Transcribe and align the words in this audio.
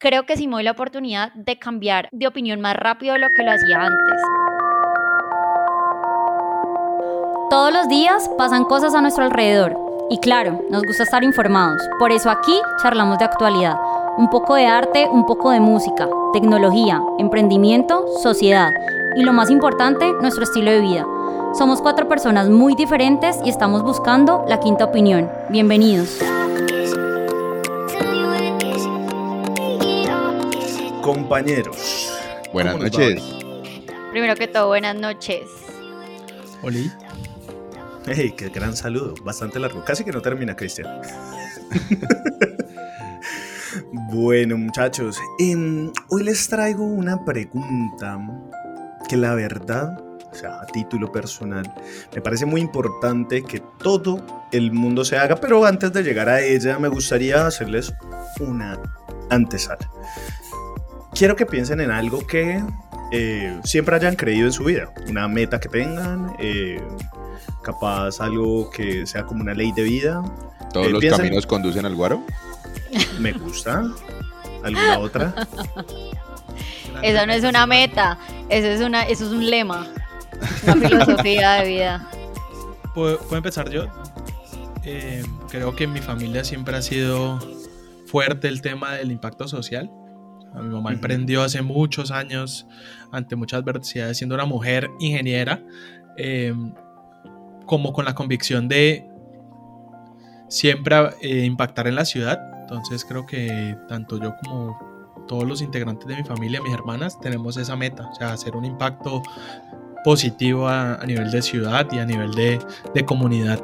creo 0.00 0.24
que 0.24 0.36
sí 0.36 0.48
me 0.48 0.54
doy 0.54 0.62
la 0.64 0.70
oportunidad 0.72 1.32
de 1.34 1.58
cambiar 1.58 2.08
de 2.10 2.26
opinión 2.26 2.60
más 2.60 2.74
rápido 2.74 3.12
de 3.12 3.20
lo 3.20 3.28
que 3.34 3.42
lo 3.42 3.52
hacía 3.52 3.82
antes. 3.82 4.22
Todos 7.50 7.72
los 7.72 7.88
días 7.88 8.28
pasan 8.38 8.64
cosas 8.64 8.94
a 8.94 9.02
nuestro 9.02 9.24
alrededor 9.24 9.76
y 10.08 10.18
claro, 10.18 10.64
nos 10.70 10.82
gusta 10.84 11.02
estar 11.02 11.22
informados. 11.22 11.82
Por 11.98 12.12
eso 12.12 12.30
aquí 12.30 12.58
charlamos 12.82 13.18
de 13.18 13.26
actualidad. 13.26 13.76
Un 14.16 14.30
poco 14.30 14.54
de 14.54 14.66
arte, 14.66 15.06
un 15.08 15.26
poco 15.26 15.50
de 15.50 15.60
música, 15.60 16.08
tecnología, 16.32 17.00
emprendimiento, 17.18 18.06
sociedad 18.22 18.70
y 19.16 19.22
lo 19.22 19.32
más 19.32 19.50
importante, 19.50 20.12
nuestro 20.20 20.44
estilo 20.44 20.70
de 20.70 20.80
vida. 20.80 21.06
Somos 21.52 21.82
cuatro 21.82 22.08
personas 22.08 22.48
muy 22.48 22.74
diferentes 22.74 23.36
y 23.44 23.50
estamos 23.50 23.82
buscando 23.82 24.44
la 24.48 24.60
quinta 24.60 24.84
opinión. 24.86 25.30
Bienvenidos. 25.50 26.20
Compañeros. 31.02 32.10
Buenas 32.52 32.76
noches. 32.76 33.22
Primero 34.10 34.34
que 34.34 34.48
todo, 34.48 34.68
buenas 34.68 34.96
noches. 34.96 35.42
Oli. 36.62 36.90
Hey, 38.06 38.34
qué 38.36 38.50
gran 38.50 38.76
saludo. 38.76 39.14
Bastante 39.24 39.58
largo. 39.58 39.82
Casi 39.84 40.04
que 40.04 40.12
no 40.12 40.20
termina, 40.20 40.54
Cristian. 40.54 41.00
bueno, 44.12 44.58
muchachos. 44.58 45.18
Em, 45.38 45.90
hoy 46.08 46.24
les 46.24 46.48
traigo 46.48 46.84
una 46.84 47.24
pregunta 47.24 48.18
que 49.08 49.16
la 49.16 49.34
verdad, 49.34 49.98
o 50.30 50.34
sea, 50.34 50.60
a 50.60 50.66
título 50.66 51.10
personal, 51.10 51.72
me 52.14 52.20
parece 52.20 52.44
muy 52.44 52.60
importante 52.60 53.42
que 53.42 53.62
todo 53.78 54.22
el 54.52 54.72
mundo 54.72 55.04
se 55.04 55.16
haga, 55.16 55.36
pero 55.36 55.64
antes 55.64 55.92
de 55.92 56.02
llegar 56.02 56.28
a 56.28 56.42
ella 56.42 56.78
me 56.78 56.88
gustaría 56.88 57.46
hacerles 57.46 57.94
una 58.40 58.78
antesala. 59.30 59.90
Quiero 61.14 61.36
que 61.36 61.46
piensen 61.46 61.80
en 61.80 61.90
algo 61.90 62.26
que 62.26 62.62
eh, 63.12 63.60
siempre 63.64 63.96
hayan 63.96 64.16
creído 64.16 64.46
en 64.46 64.52
su 64.52 64.64
vida, 64.64 64.92
una 65.08 65.26
meta 65.28 65.58
que 65.60 65.68
tengan, 65.68 66.34
eh, 66.38 66.80
capaz 67.62 68.20
algo 68.20 68.70
que 68.70 69.06
sea 69.06 69.24
como 69.24 69.42
una 69.42 69.54
ley 69.54 69.72
de 69.72 69.82
vida. 69.82 70.22
¿Todos 70.72 70.86
Eh, 70.86 70.90
los 70.90 71.00
piensen- 71.02 71.16
caminos 71.18 71.46
conducen 71.46 71.84
al 71.84 71.94
guaro? 71.96 72.22
Me 73.18 73.32
gusta. 73.32 73.84
¿Alguna 74.62 74.98
otra? 74.98 75.34
Eso 77.02 77.26
no 77.26 77.32
es 77.32 77.44
una 77.44 77.66
meta, 77.66 78.18
eso 78.50 78.66
es, 78.66 78.80
una, 78.82 79.04
eso 79.04 79.24
es 79.24 79.30
un 79.32 79.48
lema, 79.48 79.86
una 80.64 80.74
filosofía 80.88 81.52
de 81.54 81.68
vida. 81.68 82.10
¿Puedo, 82.94 83.16
puedo 83.20 83.36
empezar 83.36 83.70
yo? 83.70 83.86
Eh, 84.84 85.22
creo 85.48 85.74
que 85.74 85.84
en 85.84 85.94
mi 85.94 86.00
familia 86.02 86.44
siempre 86.44 86.76
ha 86.76 86.82
sido 86.82 87.38
fuerte 88.06 88.48
el 88.48 88.60
tema 88.60 88.92
del 88.92 89.12
impacto 89.12 89.48
social. 89.48 89.90
A 90.54 90.62
mi 90.62 90.68
mamá 90.68 90.92
emprendió 90.92 91.42
hace 91.42 91.62
muchos 91.62 92.10
años, 92.10 92.66
ante 93.12 93.36
muchas 93.36 93.60
adversidades, 93.60 94.18
siendo 94.18 94.34
una 94.34 94.44
mujer 94.44 94.90
ingeniera, 94.98 95.62
eh, 96.16 96.54
como 97.66 97.92
con 97.92 98.04
la 98.04 98.14
convicción 98.14 98.68
de 98.68 99.06
siempre 100.48 100.96
eh, 101.22 101.44
impactar 101.44 101.86
en 101.86 101.94
la 101.94 102.04
ciudad. 102.04 102.40
Entonces 102.62 103.04
creo 103.04 103.26
que 103.26 103.76
tanto 103.88 104.18
yo 104.18 104.34
como 104.42 105.24
todos 105.28 105.44
los 105.44 105.62
integrantes 105.62 106.06
de 106.08 106.16
mi 106.16 106.24
familia, 106.24 106.60
mis 106.60 106.74
hermanas, 106.74 107.18
tenemos 107.20 107.56
esa 107.56 107.76
meta, 107.76 108.08
o 108.10 108.14
sea, 108.14 108.32
hacer 108.32 108.56
un 108.56 108.64
impacto 108.64 109.22
positivo 110.04 110.66
a, 110.66 110.94
a 110.94 111.06
nivel 111.06 111.30
de 111.30 111.42
ciudad 111.42 111.86
y 111.92 111.98
a 111.98 112.04
nivel 112.06 112.32
de, 112.32 112.58
de 112.94 113.04
comunidad. 113.04 113.62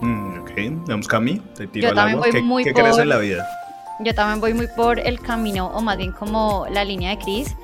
Mm, 0.00 0.40
ok, 0.40 0.50
vamos 0.88 1.08
Cami, 1.08 1.40
te 1.54 1.66
tiro 1.66 1.88
Yo 1.88 1.92
al 1.92 1.98
agua. 2.08 2.20
voy 2.22 2.30
¿Qué, 2.30 2.42
muy 2.42 2.64
qué 2.64 2.72
crees 2.72 2.98
en 2.98 3.08
la 3.08 3.18
vida? 3.18 3.46
Yo 4.00 4.14
también 4.14 4.40
voy 4.40 4.54
muy 4.54 4.66
por 4.66 4.98
el 4.98 5.20
camino, 5.20 5.68
o 5.68 5.80
más 5.80 5.96
bien 5.96 6.12
como 6.12 6.66
la 6.70 6.84
línea 6.84 7.10
de 7.10 7.18
Cris, 7.18 7.56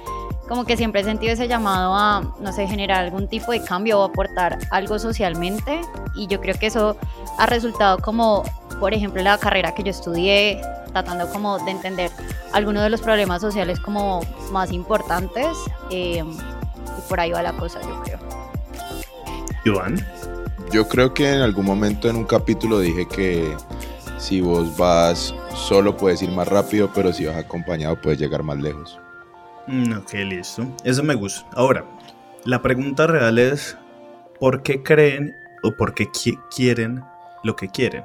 como 0.48 0.64
que 0.64 0.76
siempre 0.76 1.00
he 1.00 1.04
sentido 1.04 1.32
ese 1.32 1.48
llamado 1.48 1.94
a, 1.94 2.22
no 2.40 2.52
sé, 2.52 2.66
generar 2.66 3.04
algún 3.04 3.28
tipo 3.28 3.52
de 3.52 3.62
cambio 3.62 4.00
o 4.00 4.04
aportar 4.04 4.58
algo 4.70 4.98
socialmente, 4.98 5.80
y 6.14 6.26
yo 6.26 6.40
creo 6.40 6.56
que 6.56 6.66
eso 6.66 6.96
ha 7.38 7.46
resultado 7.46 7.98
como, 7.98 8.44
por 8.78 8.94
ejemplo, 8.94 9.22
la 9.22 9.38
carrera 9.38 9.74
que 9.74 9.82
yo 9.82 9.90
estudié, 9.90 10.60
tratando 10.92 11.28
como 11.30 11.58
de 11.58 11.70
entender 11.70 12.10
algunos 12.52 12.82
de 12.82 12.90
los 12.90 13.00
problemas 13.00 13.40
sociales 13.40 13.78
como 13.80 14.20
más 14.50 14.72
importantes, 14.72 15.56
eh, 15.90 16.24
y 16.24 17.08
por 17.08 17.20
ahí 17.20 17.30
va 17.32 17.42
la 17.42 17.52
cosa, 17.52 17.80
yo 17.82 18.02
creo. 18.02 18.18
Iván. 19.64 20.04
Yo 20.72 20.88
creo 20.88 21.12
que 21.12 21.32
en 21.32 21.40
algún 21.40 21.66
momento 21.66 22.08
en 22.08 22.16
un 22.16 22.24
capítulo 22.24 22.78
dije 22.78 23.06
que 23.08 23.56
si 24.20 24.40
vos 24.40 24.76
vas 24.76 25.34
solo 25.56 25.96
puedes 25.96 26.22
ir 26.22 26.30
más 26.30 26.46
rápido, 26.46 26.90
pero 26.94 27.12
si 27.12 27.24
vas 27.26 27.36
acompañado 27.36 28.00
puedes 28.00 28.18
llegar 28.20 28.42
más 28.42 28.58
lejos. 28.58 28.98
Mm, 29.66 29.92
ok, 29.98 30.12
listo. 30.26 30.66
Eso 30.84 31.02
me 31.02 31.14
gusta. 31.14 31.48
Ahora, 31.54 31.84
la 32.44 32.60
pregunta 32.62 33.06
real 33.06 33.38
es, 33.38 33.76
¿por 34.38 34.62
qué 34.62 34.82
creen 34.82 35.32
o 35.62 35.72
por 35.72 35.94
qué 35.94 36.06
qui- 36.08 36.40
quieren 36.54 37.02
lo 37.44 37.56
que 37.56 37.68
quieren? 37.68 38.04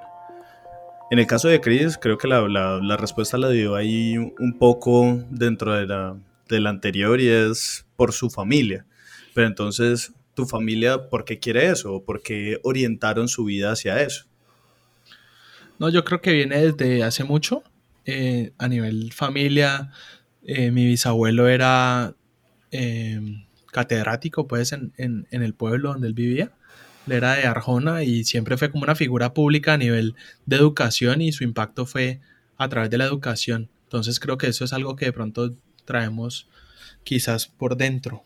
En 1.11 1.19
el 1.19 1.27
caso 1.27 1.47
de 1.47 1.61
Chris, 1.61 1.97
creo 1.97 2.17
que 2.17 2.27
la, 2.27 2.97
respuesta 2.97 3.37
la 3.37 3.49
dio 3.49 3.75
ahí 3.75 4.17
un 4.17 4.57
poco 4.57 5.19
dentro 5.29 5.73
de 5.73 5.85
la, 5.85 6.17
de 6.49 6.59
la 6.59 6.69
anterior 6.71 7.21
y 7.21 7.29
es 7.29 7.85
por 7.95 8.11
su 8.11 8.29
familia. 8.29 8.85
Pero 9.33 9.47
entonces, 9.47 10.13
¿tu 10.33 10.45
familia 10.45 11.09
por 11.09 11.23
qué 11.25 11.39
quiere 11.39 11.67
eso? 11.67 11.93
¿O 11.93 12.03
por 12.03 12.21
qué 12.21 12.59
orientaron 12.63 13.27
su 13.27 13.45
vida 13.45 13.71
hacia 13.71 14.01
eso? 14.01 14.25
No, 15.80 15.90
yo 15.90 16.03
creo 16.06 16.22
que 16.22 16.31
viene 16.34 16.72
desde 16.72 17.03
hace 17.03 17.24
mucho. 17.24 17.63
eh, 18.08 18.52
a 18.59 18.68
nivel 18.68 19.12
familia, 19.13 19.90
eh, 20.44 20.69
mi 20.69 20.86
bisabuelo 20.86 21.47
era 21.47 22.13
eh, 22.72 23.19
catedrático, 23.72 24.47
pues, 24.47 24.74
en, 24.74 24.94
en- 24.97 25.28
en 25.31 25.41
el 25.41 25.53
pueblo 25.56 25.90
donde 25.94 26.08
él 26.08 26.13
vivía. 26.13 26.52
Él 27.08 27.13
era 27.13 27.34
de 27.34 27.46
Arjona 27.47 28.03
y 28.03 28.24
siempre 28.25 28.58
fue 28.58 28.69
como 28.69 28.84
una 28.84 28.94
figura 28.96 29.34
pública 29.34 29.74
a 29.74 29.78
nivel 29.78 30.16
de 30.46 30.56
educación 30.58 31.22
y 31.22 31.31
su 31.31 31.44
impacto 31.44 31.86
fue 31.88 32.19
a 32.57 32.69
través 32.69 32.90
de 32.92 32.97
la 33.00 33.06
educación. 33.06 33.69
Entonces 33.86 34.19
creo 34.19 34.38
que 34.38 34.47
eso 34.47 34.63
es 34.66 34.74
algo 34.74 34.96
que 34.96 35.06
de 35.06 35.13
pronto 35.13 35.53
traemos 35.86 36.47
quizás 37.03 37.47
por 37.47 37.78
dentro, 37.78 38.24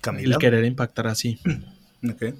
Camila. 0.00 0.34
el 0.36 0.40
querer 0.40 0.64
impactar 0.64 1.06
así. 1.08 1.38
Ok. 2.08 2.32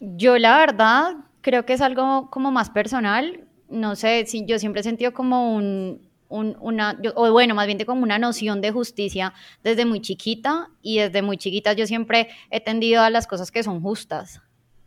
Yo 0.00 0.36
la 0.38 0.58
verdad 0.58 1.14
creo 1.48 1.64
que 1.66 1.72
es 1.74 1.80
algo 1.80 2.30
como 2.30 2.50
más 2.50 2.70
personal. 2.70 3.46
No 3.68 3.96
sé, 3.96 4.24
si 4.26 4.44
yo 4.46 4.58
siempre 4.58 4.80
he 4.80 4.84
sentido 4.84 5.12
como 5.12 5.54
un, 5.54 6.08
un- 6.28 6.56
una, 6.60 6.98
yo- 7.02 7.12
o 7.16 7.30
bueno, 7.32 7.54
más 7.54 7.66
bien 7.66 7.78
como 7.86 8.02
una 8.02 8.18
noción 8.18 8.60
de 8.60 8.70
justicia 8.70 9.32
desde 9.64 9.84
muy 9.84 10.00
chiquita 10.00 10.68
y 10.82 10.98
desde 10.98 11.22
muy 11.22 11.36
chiquita 11.38 11.72
yo 11.74 11.86
siempre 11.86 12.28
he 12.50 12.60
tendido 12.60 13.02
a 13.02 13.10
las 13.10 13.26
cosas 13.26 13.50
que 13.50 13.62
son 13.62 13.80
justas. 13.82 14.40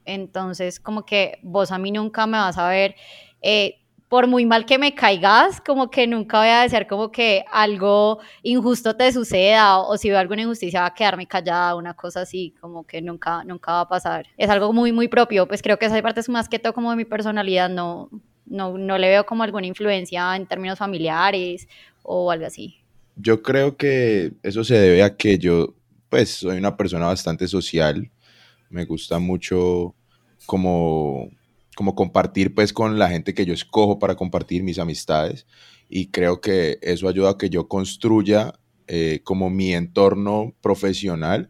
Entonces, 0.05 0.79
como 0.79 1.05
que 1.05 1.39
vos 1.43 1.71
a 1.71 1.77
mí 1.77 1.91
nunca 1.91 2.25
me 2.27 2.37
vas 2.37 2.57
a 2.57 2.67
ver, 2.69 2.95
eh, 3.41 3.80
por 4.11 4.27
muy 4.27 4.45
mal 4.45 4.65
que 4.65 4.77
me 4.77 4.93
caigas, 4.93 5.61
como 5.61 5.89
que 5.89 6.05
nunca 6.05 6.39
voy 6.39 6.49
a 6.49 6.63
desear 6.63 6.85
como 6.85 7.13
que 7.13 7.45
algo 7.49 8.19
injusto 8.43 8.93
te 8.93 9.09
suceda 9.13 9.77
o, 9.77 9.93
o 9.93 9.97
si 9.97 10.09
veo 10.09 10.19
alguna 10.19 10.41
injusticia 10.41 10.81
va 10.81 10.87
a 10.87 10.93
quedarme 10.93 11.25
callada, 11.25 11.75
una 11.77 11.93
cosa 11.93 12.19
así, 12.19 12.53
como 12.59 12.83
que 12.83 13.01
nunca, 13.01 13.45
nunca 13.45 13.71
va 13.71 13.79
a 13.79 13.87
pasar. 13.87 14.27
Es 14.35 14.49
algo 14.49 14.73
muy, 14.73 14.91
muy 14.91 15.07
propio, 15.07 15.47
pues 15.47 15.61
creo 15.61 15.79
que 15.79 15.85
esa 15.85 16.01
parte 16.01 16.19
es 16.19 16.27
más 16.27 16.49
que 16.49 16.59
todo 16.59 16.73
como 16.73 16.89
de 16.89 16.97
mi 16.97 17.05
personalidad, 17.05 17.69
no, 17.69 18.09
no, 18.45 18.77
no 18.77 18.97
le 18.97 19.07
veo 19.07 19.25
como 19.25 19.43
alguna 19.43 19.67
influencia 19.67 20.35
en 20.35 20.45
términos 20.45 20.77
familiares 20.77 21.69
o 22.03 22.31
algo 22.31 22.47
así. 22.47 22.75
Yo 23.15 23.41
creo 23.41 23.77
que 23.77 24.33
eso 24.43 24.65
se 24.65 24.77
debe 24.77 25.03
a 25.03 25.15
que 25.15 25.37
yo, 25.37 25.73
pues, 26.09 26.31
soy 26.31 26.57
una 26.57 26.75
persona 26.75 27.05
bastante 27.05 27.47
social. 27.47 28.11
Me 28.69 28.83
gusta 28.83 29.19
mucho 29.19 29.95
como, 30.45 31.29
como 31.75 31.95
compartir, 31.95 32.53
pues, 32.53 32.73
con 32.73 32.99
la 32.99 33.09
gente 33.09 33.33
que 33.33 33.45
yo 33.45 33.53
escojo 33.53 33.99
para 33.99 34.15
compartir 34.15 34.63
mis 34.63 34.79
amistades. 34.79 35.47
Y 35.89 36.07
creo 36.07 36.41
que 36.41 36.79
eso 36.81 37.07
ayuda 37.07 37.31
a 37.31 37.37
que 37.37 37.49
yo 37.49 37.67
construya 37.67 38.53
eh, 38.87 39.21
como 39.23 39.49
mi 39.49 39.73
entorno 39.73 40.53
profesional, 40.61 41.49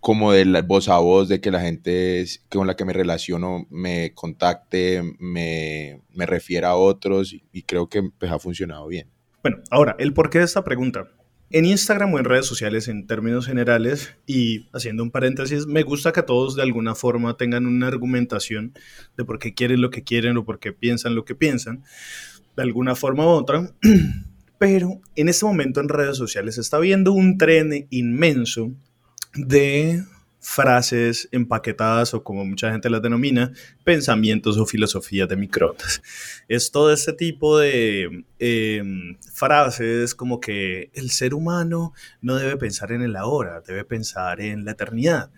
como 0.00 0.32
de 0.32 0.44
la 0.44 0.62
voz 0.62 0.88
a 0.88 0.98
voz, 0.98 1.28
de 1.28 1.40
que 1.40 1.50
la 1.50 1.60
gente 1.60 2.24
con 2.50 2.66
la 2.66 2.76
que 2.76 2.84
me 2.84 2.92
relaciono 2.92 3.66
me 3.70 4.12
contacte, 4.14 5.02
me, 5.18 6.00
me 6.10 6.26
refiera 6.26 6.70
a 6.70 6.76
otros. 6.76 7.32
Y, 7.32 7.44
y 7.52 7.62
creo 7.62 7.88
que 7.88 8.02
pues, 8.02 8.30
ha 8.30 8.38
funcionado 8.38 8.86
bien. 8.88 9.08
Bueno, 9.42 9.58
ahora, 9.70 9.96
el 9.98 10.12
porqué 10.14 10.38
de 10.38 10.44
esta 10.44 10.64
pregunta. 10.64 11.08
En 11.54 11.66
Instagram 11.66 12.14
o 12.14 12.18
en 12.18 12.24
redes 12.24 12.46
sociales 12.46 12.88
en 12.88 13.06
términos 13.06 13.46
generales 13.46 14.14
y 14.26 14.68
haciendo 14.72 15.02
un 15.02 15.10
paréntesis, 15.10 15.66
me 15.66 15.82
gusta 15.82 16.10
que 16.10 16.22
todos 16.22 16.56
de 16.56 16.62
alguna 16.62 16.94
forma 16.94 17.36
tengan 17.36 17.66
una 17.66 17.88
argumentación 17.88 18.72
de 19.18 19.26
por 19.26 19.38
qué 19.38 19.52
quieren 19.52 19.82
lo 19.82 19.90
que 19.90 20.02
quieren 20.02 20.38
o 20.38 20.46
por 20.46 20.58
qué 20.60 20.72
piensan 20.72 21.14
lo 21.14 21.26
que 21.26 21.34
piensan, 21.34 21.84
de 22.56 22.62
alguna 22.62 22.94
forma 22.94 23.26
u 23.26 23.28
otra. 23.28 23.70
Pero 24.58 25.02
en 25.14 25.28
este 25.28 25.44
momento 25.44 25.80
en 25.80 25.90
redes 25.90 26.16
sociales 26.16 26.54
se 26.54 26.62
está 26.62 26.78
viendo 26.78 27.12
un 27.12 27.36
tren 27.36 27.86
inmenso 27.90 28.72
de 29.34 30.02
frases 30.42 31.28
empaquetadas 31.30 32.12
o 32.14 32.24
como 32.24 32.44
mucha 32.44 32.70
gente 32.72 32.90
las 32.90 33.00
denomina, 33.00 33.52
pensamientos 33.84 34.58
o 34.58 34.66
filosofías 34.66 35.28
de 35.28 35.36
microondas. 35.36 36.02
Es 36.48 36.72
todo 36.72 36.92
este 36.92 37.12
tipo 37.12 37.58
de 37.58 38.24
em, 38.40 39.16
frases 39.32 40.14
como 40.14 40.40
que 40.40 40.90
el 40.94 41.10
ser 41.10 41.32
humano 41.32 41.94
no 42.20 42.34
debe 42.34 42.56
pensar 42.56 42.90
en 42.90 43.02
el 43.02 43.14
ahora, 43.14 43.62
debe 43.64 43.84
pensar 43.84 44.40
en 44.40 44.64
la 44.64 44.72
eternidad 44.72 45.30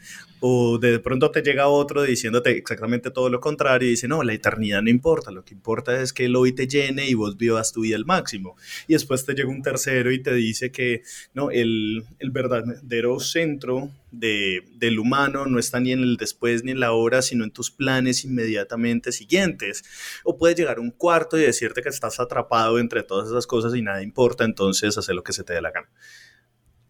o 0.46 0.76
de 0.76 0.98
pronto 0.98 1.30
te 1.30 1.40
llega 1.40 1.68
otro 1.68 2.02
diciéndote 2.02 2.50
exactamente 2.50 3.10
todo 3.10 3.30
lo 3.30 3.40
contrario 3.40 3.88
y 3.88 3.92
dice, 3.92 4.08
no, 4.08 4.22
la 4.22 4.34
eternidad 4.34 4.82
no 4.82 4.90
importa, 4.90 5.30
lo 5.30 5.42
que 5.42 5.54
importa 5.54 5.98
es 6.02 6.12
que 6.12 6.26
el 6.26 6.36
hoy 6.36 6.52
te 6.52 6.68
llene 6.68 7.08
y 7.08 7.14
vos 7.14 7.38
vivas 7.38 7.72
tu 7.72 7.80
vida 7.80 7.96
al 7.96 8.04
máximo. 8.04 8.54
Y 8.86 8.92
después 8.92 9.24
te 9.24 9.32
llega 9.32 9.48
un 9.48 9.62
tercero 9.62 10.12
y 10.12 10.22
te 10.22 10.34
dice 10.34 10.70
que 10.70 11.00
no, 11.32 11.50
el, 11.50 12.04
el 12.18 12.30
verdadero 12.30 13.20
centro 13.20 13.90
de, 14.10 14.62
del 14.76 14.98
humano 14.98 15.46
no 15.46 15.58
está 15.58 15.80
ni 15.80 15.92
en 15.92 16.00
el 16.00 16.18
después 16.18 16.62
ni 16.62 16.72
en 16.72 16.80
la 16.80 16.92
hora, 16.92 17.22
sino 17.22 17.42
en 17.44 17.50
tus 17.50 17.70
planes 17.70 18.26
inmediatamente 18.26 19.12
siguientes. 19.12 19.82
O 20.24 20.36
puede 20.36 20.54
llegar 20.54 20.78
un 20.78 20.90
cuarto 20.90 21.38
y 21.38 21.40
decirte 21.40 21.80
que 21.80 21.88
estás 21.88 22.20
atrapado 22.20 22.78
entre 22.78 23.02
todas 23.02 23.30
esas 23.30 23.46
cosas 23.46 23.74
y 23.74 23.80
nada 23.80 24.02
importa, 24.02 24.44
entonces 24.44 24.98
hacer 24.98 25.14
lo 25.14 25.24
que 25.24 25.32
se 25.32 25.42
te 25.42 25.54
dé 25.54 25.62
la 25.62 25.70
gana. 25.70 25.88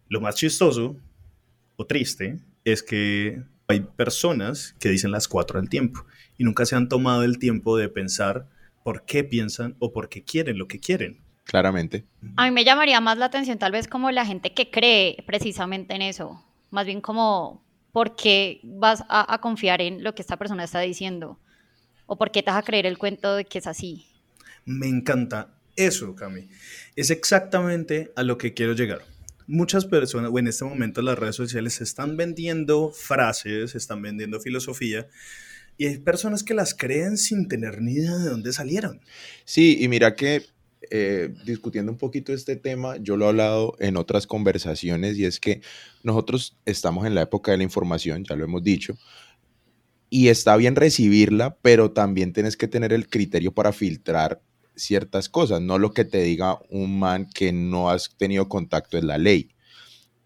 Lo 0.09 0.19
más 0.19 0.35
chistoso 0.35 0.97
o 1.77 1.85
triste 1.85 2.37
es 2.65 2.83
que 2.83 3.41
hay 3.67 3.81
personas 3.81 4.75
que 4.79 4.89
dicen 4.89 5.11
las 5.11 5.27
cuatro 5.27 5.59
al 5.59 5.69
tiempo 5.69 6.05
y 6.37 6.43
nunca 6.43 6.65
se 6.65 6.75
han 6.75 6.89
tomado 6.89 7.23
el 7.23 7.39
tiempo 7.39 7.77
de 7.77 7.89
pensar 7.89 8.47
por 8.83 9.05
qué 9.05 9.23
piensan 9.23 9.75
o 9.79 9.93
por 9.93 10.09
qué 10.09 10.23
quieren 10.23 10.57
lo 10.57 10.67
que 10.67 10.79
quieren. 10.79 11.21
Claramente. 11.45 12.05
A 12.37 12.45
mí 12.45 12.51
me 12.51 12.65
llamaría 12.65 12.99
más 13.01 13.17
la 13.17 13.25
atención 13.25 13.59
tal 13.59 13.71
vez 13.71 13.87
como 13.87 14.11
la 14.11 14.25
gente 14.25 14.53
que 14.53 14.71
cree 14.71 15.23
precisamente 15.27 15.93
en 15.93 16.01
eso, 16.01 16.43
más 16.71 16.85
bien 16.85 17.01
como 17.01 17.63
por 17.91 18.15
qué 18.15 18.59
vas 18.63 19.03
a, 19.07 19.39
confiar 19.39 19.79
en 19.79 20.03
lo 20.03 20.15
que 20.15 20.21
esta 20.21 20.37
persona 20.37 20.63
está 20.63 20.79
diciendo 20.81 21.39
o 22.07 22.17
por 22.17 22.31
qué 22.31 22.43
te 22.43 22.51
vas 22.51 22.59
a 22.59 22.65
creer 22.65 22.85
el 22.87 22.97
cuento 22.97 23.35
de 23.35 23.45
que 23.45 23.59
es 23.59 23.67
así. 23.67 24.07
Me 24.65 24.87
encanta 24.87 25.55
eso, 25.75 26.15
Cami. 26.15 26.49
Es 26.95 27.09
exactamente 27.09 28.11
a 28.15 28.23
lo 28.23 28.37
que 28.37 28.53
quiero 28.53 28.73
llegar 28.73 29.14
muchas 29.47 29.85
personas, 29.85 30.31
o 30.33 30.39
en 30.39 30.47
este 30.47 30.65
momento 30.65 31.01
las 31.01 31.17
redes 31.17 31.35
sociales 31.35 31.81
están 31.81 32.17
vendiendo 32.17 32.91
frases, 32.91 33.75
están 33.75 34.01
vendiendo 34.01 34.39
filosofía, 34.39 35.07
y 35.77 35.87
hay 35.87 35.97
personas 35.97 36.43
que 36.43 36.53
las 36.53 36.73
creen 36.73 37.17
sin 37.17 37.47
tener 37.47 37.81
ni 37.81 37.93
idea 37.93 38.15
de 38.15 38.29
dónde 38.29 38.53
salieron. 38.53 39.01
Sí, 39.43 39.77
y 39.79 39.87
mira 39.87 40.15
que 40.15 40.43
eh, 40.89 41.33
discutiendo 41.45 41.91
un 41.91 41.97
poquito 41.97 42.33
este 42.33 42.55
tema, 42.55 42.97
yo 42.97 43.17
lo 43.17 43.25
he 43.25 43.29
hablado 43.29 43.75
en 43.79 43.97
otras 43.97 44.27
conversaciones, 44.27 45.17
y 45.17 45.25
es 45.25 45.39
que 45.39 45.61
nosotros 46.03 46.57
estamos 46.65 47.05
en 47.05 47.15
la 47.15 47.23
época 47.23 47.51
de 47.51 47.57
la 47.57 47.63
información, 47.63 48.23
ya 48.23 48.35
lo 48.35 48.45
hemos 48.45 48.63
dicho, 48.63 48.97
y 50.09 50.29
está 50.29 50.55
bien 50.55 50.75
recibirla, 50.75 51.57
pero 51.61 51.91
también 51.91 52.31
tienes 52.31 52.55
que 52.55 52.67
tener 52.67 52.93
el 52.93 53.09
criterio 53.09 53.51
para 53.53 53.73
filtrar 53.73 54.41
ciertas 54.75 55.29
cosas, 55.29 55.61
no 55.61 55.77
lo 55.79 55.93
que 55.93 56.05
te 56.05 56.21
diga 56.21 56.59
un 56.69 56.99
man 56.99 57.29
que 57.33 57.51
no 57.51 57.89
has 57.89 58.09
tenido 58.17 58.47
contacto 58.49 58.97
en 58.97 59.07
la 59.07 59.17
ley. 59.17 59.49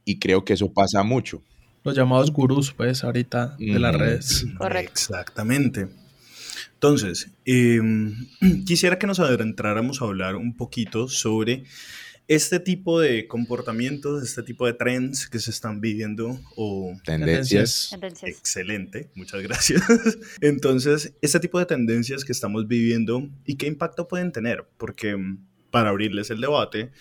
Y 0.05 0.19
creo 0.19 0.43
que 0.43 0.53
eso 0.53 0.71
pasa 0.73 1.03
mucho. 1.03 1.41
Los 1.83 1.95
llamados 1.95 2.31
gurús, 2.31 2.73
pues, 2.73 3.03
ahorita 3.03 3.55
de 3.57 3.79
las 3.79 3.95
redes. 3.95 4.45
Correcto. 4.57 4.91
Exactamente. 4.91 5.87
Entonces, 6.73 7.29
em, 7.45 8.27
quisiera 8.65 8.97
que 8.97 9.07
nos 9.07 9.19
adentráramos 9.19 10.01
a 10.01 10.05
hablar 10.05 10.35
un 10.35 10.55
poquito 10.55 11.07
sobre 11.07 11.63
este 12.29 12.59
tipo 12.59 12.99
de 12.99 13.27
comportamientos, 13.27 14.21
este 14.21 14.43
tipo 14.43 14.67
de 14.67 14.73
trends 14.73 15.27
que 15.27 15.39
se 15.39 15.49
están 15.49 15.81
viviendo 15.81 16.39
o 16.55 16.95
tendencias. 17.03 17.89
Excelente, 18.21 19.09
muchas 19.15 19.41
gracias. 19.41 19.81
Entonces, 20.41 21.15
este 21.23 21.39
tipo 21.39 21.57
de 21.57 21.65
tendencias 21.65 22.23
que 22.23 22.31
estamos 22.31 22.67
viviendo 22.67 23.27
y 23.45 23.55
qué 23.55 23.65
impacto 23.65 24.07
pueden 24.07 24.31
tener, 24.31 24.63
porque 24.77 25.17
mm, 25.17 25.39
para 25.71 25.89
abrirles 25.89 26.29
el 26.29 26.39
debate, 26.39 26.91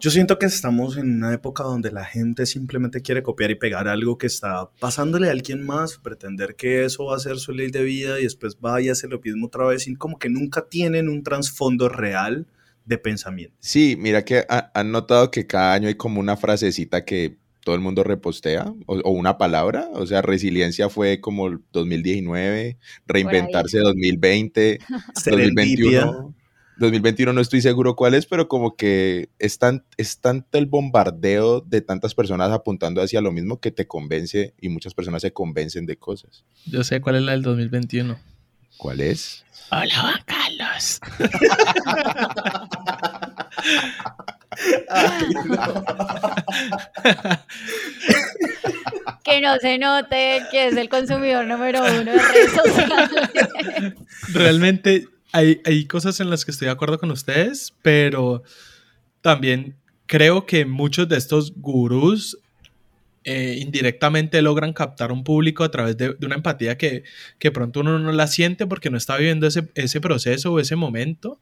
yo 0.00 0.10
siento 0.10 0.38
que 0.38 0.46
estamos 0.46 0.96
en 0.96 1.16
una 1.16 1.34
época 1.34 1.62
donde 1.64 1.92
la 1.92 2.06
gente 2.06 2.46
simplemente 2.46 3.02
quiere 3.02 3.22
copiar 3.22 3.50
y 3.50 3.56
pegar 3.56 3.86
algo 3.86 4.16
que 4.16 4.28
está 4.28 4.70
pasándole 4.80 5.28
a 5.28 5.32
alguien 5.32 5.66
más, 5.66 5.98
pretender 5.98 6.54
que 6.54 6.86
eso 6.86 7.04
va 7.04 7.16
a 7.16 7.20
ser 7.20 7.36
su 7.36 7.52
ley 7.52 7.70
de 7.70 7.82
vida 7.82 8.18
y 8.18 8.22
después 8.22 8.58
vaya 8.58 8.92
a 8.92 8.94
hacer 8.94 9.10
lo 9.10 9.20
mismo 9.20 9.48
otra 9.48 9.66
vez, 9.66 9.86
y 9.88 9.94
como 9.94 10.18
que 10.18 10.30
nunca 10.30 10.70
tienen 10.70 11.10
un 11.10 11.22
trasfondo 11.22 11.90
real 11.90 12.46
de 12.88 12.98
pensamiento. 12.98 13.54
Sí, 13.60 13.96
mira 13.98 14.24
que 14.24 14.44
han 14.48 14.90
notado 14.90 15.30
que 15.30 15.46
cada 15.46 15.74
año 15.74 15.88
hay 15.88 15.94
como 15.94 16.20
una 16.20 16.36
frasecita 16.36 17.04
que 17.04 17.36
todo 17.62 17.74
el 17.74 17.82
mundo 17.82 18.02
repostea 18.02 18.72
o, 18.86 19.10
una 19.10 19.36
palabra, 19.36 19.90
o 19.92 20.06
sea, 20.06 20.22
resiliencia 20.22 20.88
fue 20.88 21.20
como 21.20 21.58
2019, 21.72 22.78
reinventarse 23.06 23.78
2020, 23.78 24.78
2021. 25.26 26.34
2021 26.78 27.32
no 27.32 27.40
estoy 27.40 27.60
seguro 27.60 27.96
cuál 27.96 28.14
es, 28.14 28.24
pero 28.24 28.46
como 28.46 28.76
que 28.76 29.30
es, 29.38 29.58
es 29.96 30.20
tanto 30.20 30.58
el 30.58 30.66
bombardeo 30.66 31.60
de 31.60 31.80
tantas 31.80 32.14
personas 32.14 32.52
apuntando 32.52 33.02
hacia 33.02 33.20
lo 33.20 33.32
mismo 33.32 33.60
que 33.60 33.72
te 33.72 33.86
convence 33.86 34.54
y 34.60 34.68
muchas 34.68 34.94
personas 34.94 35.22
se 35.22 35.32
convencen 35.32 35.86
de 35.86 35.96
cosas. 35.96 36.44
Yo 36.66 36.84
sé 36.84 37.00
cuál 37.00 37.16
es 37.16 37.22
la 37.22 37.32
del 37.32 37.42
2021. 37.42 38.16
¿Cuál 38.78 39.00
es? 39.00 39.44
Hola 39.70 40.24
Que 49.24 49.40
no 49.40 49.56
se 49.58 49.78
note 49.78 50.42
que 50.50 50.68
es 50.68 50.76
el 50.76 50.88
consumidor 50.88 51.46
número 51.46 51.84
uno 51.84 52.12
de 52.12 52.18
redes 52.18 52.52
sociales. 52.52 53.10
Realmente 54.32 55.06
hay, 55.32 55.60
hay 55.64 55.86
cosas 55.86 56.20
en 56.20 56.30
las 56.30 56.44
que 56.44 56.50
estoy 56.50 56.66
de 56.66 56.72
acuerdo 56.72 56.98
con 56.98 57.10
ustedes, 57.10 57.74
pero 57.82 58.42
también 59.20 59.76
creo 60.06 60.46
que 60.46 60.64
muchos 60.64 61.08
de 61.08 61.18
estos 61.18 61.52
gurús 61.56 62.38
eh, 63.30 63.58
indirectamente 63.60 64.40
logran 64.40 64.72
captar 64.72 65.12
un 65.12 65.22
público 65.22 65.62
a 65.62 65.70
través 65.70 65.98
de, 65.98 66.16
una 66.24 66.36
empatía 66.36 66.78
que, 66.78 67.02
que, 67.38 67.50
pronto 67.50 67.80
uno 67.80 67.98
no 67.98 68.10
la 68.10 68.26
siente 68.26 68.66
porque 68.66 68.88
no 68.88 68.96
está 68.96 69.18
viviendo 69.18 69.46
ese, 69.46 69.68
ese 69.74 70.00
proceso 70.00 70.54
o 70.54 70.60
ese 70.60 70.76
momento, 70.76 71.38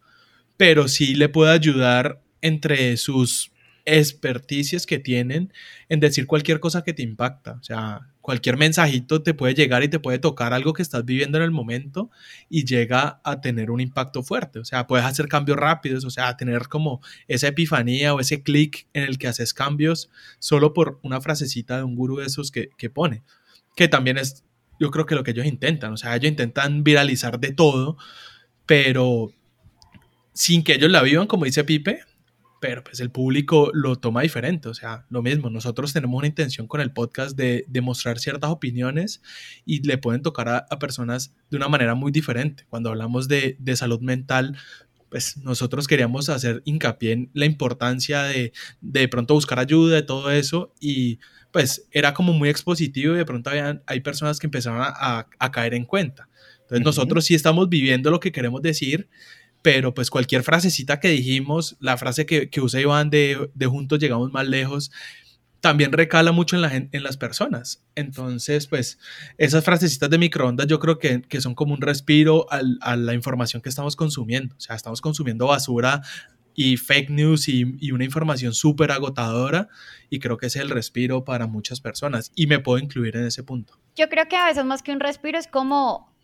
pero 0.56 0.88
sí 0.88 1.14
le 1.14 1.28
puede 1.28 1.52
ayudar 1.52 2.20
entre 2.42 2.96
sus 2.96 3.52
experticias 3.86 4.84
que 4.84 4.98
tienen 4.98 5.52
en 5.88 6.00
decir 6.00 6.26
cualquier 6.26 6.60
cosa 6.60 6.82
que 6.82 6.92
te 6.92 7.02
impacta. 7.02 7.52
O 7.52 7.62
sea, 7.62 8.08
cualquier 8.20 8.56
mensajito 8.56 9.22
te 9.22 9.32
puede 9.32 9.54
llegar 9.54 9.84
y 9.84 9.88
te 9.88 10.00
puede 10.00 10.18
tocar 10.18 10.52
algo 10.52 10.72
que 10.72 10.82
estás 10.82 11.04
viviendo 11.04 11.38
en 11.38 11.44
el 11.44 11.52
momento 11.52 12.10
y 12.50 12.64
llega 12.64 13.20
a 13.22 13.40
tener 13.40 13.70
un 13.70 13.80
impacto 13.80 14.24
fuerte. 14.24 14.58
O 14.58 14.64
sea, 14.64 14.88
puedes 14.88 15.06
hacer 15.06 15.28
cambios 15.28 15.56
rápidos, 15.56 16.04
o 16.04 16.10
sea, 16.10 16.36
tener 16.36 16.66
como 16.66 17.00
esa 17.28 17.46
epifanía 17.46 18.12
o 18.12 18.20
ese 18.20 18.42
clic 18.42 18.88
en 18.92 19.04
el 19.04 19.16
que 19.16 19.28
haces 19.28 19.54
cambios 19.54 20.10
solo 20.40 20.74
por 20.74 20.98
una 21.02 21.20
frasecita 21.20 21.76
de 21.78 21.84
un 21.84 21.94
gurú 21.94 22.16
de 22.16 22.26
esos 22.26 22.50
que, 22.50 22.70
que 22.76 22.90
pone. 22.90 23.22
Que 23.76 23.86
también 23.86 24.18
es, 24.18 24.44
yo 24.80 24.90
creo 24.90 25.06
que 25.06 25.14
lo 25.14 25.22
que 25.22 25.30
ellos 25.30 25.46
intentan. 25.46 25.92
O 25.92 25.96
sea, 25.96 26.16
ellos 26.16 26.30
intentan 26.30 26.82
viralizar 26.82 27.38
de 27.38 27.52
todo, 27.52 27.96
pero 28.66 29.32
sin 30.32 30.64
que 30.64 30.74
ellos 30.74 30.90
la 30.90 31.02
vivan, 31.02 31.28
como 31.28 31.44
dice 31.44 31.62
Pipe, 31.62 32.00
pero 32.66 32.82
pues 32.82 32.98
el 32.98 33.12
público 33.12 33.70
lo 33.72 33.94
toma 33.94 34.22
diferente, 34.22 34.68
o 34.68 34.74
sea, 34.74 35.06
lo 35.08 35.22
mismo, 35.22 35.50
nosotros 35.50 35.92
tenemos 35.92 36.18
una 36.18 36.26
intención 36.26 36.66
con 36.66 36.80
el 36.80 36.90
podcast 36.90 37.36
de, 37.36 37.64
demostrar 37.68 38.18
ciertas 38.18 38.50
opiniones 38.50 39.22
y 39.64 39.86
le 39.86 39.98
pueden 39.98 40.20
tocar 40.20 40.48
a, 40.48 40.78
personas 40.80 41.32
de 41.48 41.58
una 41.58 41.68
manera 41.68 41.94
muy 41.94 42.10
diferente. 42.10 42.66
Cuando 42.68 42.90
hablamos 42.90 43.28
de, 43.28 43.56
de, 43.60 43.76
salud 43.76 44.00
mental, 44.00 44.56
pues 45.10 45.36
nosotros 45.36 45.86
queríamos 45.86 46.28
hacer 46.28 46.60
hincapié 46.64 47.12
en 47.12 47.30
la 47.34 47.44
importancia 47.44 48.24
de 48.24 48.52
de 48.80 49.06
pronto 49.06 49.34
buscar 49.34 49.60
ayuda, 49.60 49.94
de 49.94 50.02
todo 50.02 50.32
eso 50.32 50.74
y 50.80 51.20
pues 51.52 51.86
era 51.92 52.14
como 52.14 52.32
muy 52.32 52.48
expositivo 52.48 53.14
y 53.14 53.18
de 53.18 53.24
pronto 53.24 53.48
hay 53.86 54.00
personas 54.00 54.40
que 54.40 54.48
empezaron 54.48 54.80
a, 54.82 55.28
a, 55.38 55.52
caer 55.52 55.74
en 55.74 55.84
cuenta. 55.84 56.28
Entonces 56.62 56.84
nosotros 56.84 57.24
sí 57.26 57.36
estamos 57.36 57.68
viviendo 57.68 58.10
lo 58.10 58.18
que 58.18 58.32
queremos 58.32 58.60
decir 58.60 59.08
pero 59.66 59.92
pues 59.92 60.10
cualquier 60.10 60.44
frasecita 60.44 61.00
que 61.00 61.08
dijimos, 61.08 61.76
la 61.80 61.96
frase 61.96 62.24
que, 62.24 62.50
que 62.50 62.60
usa 62.60 62.80
Iván 62.80 63.10
de, 63.10 63.50
de, 63.52 63.66
juntos 63.66 63.98
llegamos 63.98 64.30
más 64.30 64.46
lejos, 64.46 64.92
también 65.60 65.90
recala 65.90 66.30
mucho 66.30 66.54
en, 66.54 66.62
la, 66.62 66.72
en 66.72 67.02
las 67.02 67.16
personas. 67.16 67.82
Entonces, 67.96 68.68
pues 68.68 69.00
esas 69.38 69.64
frasecitas 69.64 70.08
de 70.08 70.18
microondas 70.18 70.68
yo 70.68 70.78
creo 70.78 71.00
que, 71.00 71.20
que 71.22 71.40
son 71.40 71.56
como 71.56 71.74
un 71.74 71.80
respiro 71.80 72.46
al, 72.52 72.78
a 72.80 72.94
la 72.94 73.12
información 73.12 73.60
que 73.60 73.68
estamos 73.68 73.96
consumiendo. 73.96 74.54
O 74.56 74.60
sea, 74.60 74.76
estamos 74.76 75.00
consumiendo 75.00 75.48
basura 75.48 76.00
y 76.54 76.76
fake 76.76 77.10
news 77.10 77.48
y, 77.48 77.74
y 77.80 77.90
una 77.90 78.04
información 78.04 78.54
súper 78.54 78.92
agotadora 78.92 79.68
y 80.10 80.20
creo 80.20 80.36
que 80.36 80.46
es 80.46 80.54
el 80.54 80.70
respiro 80.70 81.24
para 81.24 81.48
muchas 81.48 81.80
personas 81.80 82.30
y 82.36 82.46
me 82.46 82.60
puedo 82.60 82.78
incluir 82.78 83.16
en 83.16 83.26
ese 83.26 83.42
punto. 83.42 83.80
Yo 83.96 84.08
creo 84.08 84.28
que 84.28 84.36
a 84.36 84.46
veces 84.46 84.64
más 84.64 84.84
que 84.84 84.92
un 84.92 85.00
respiro 85.00 85.40
es 85.40 85.48
como 85.48 86.15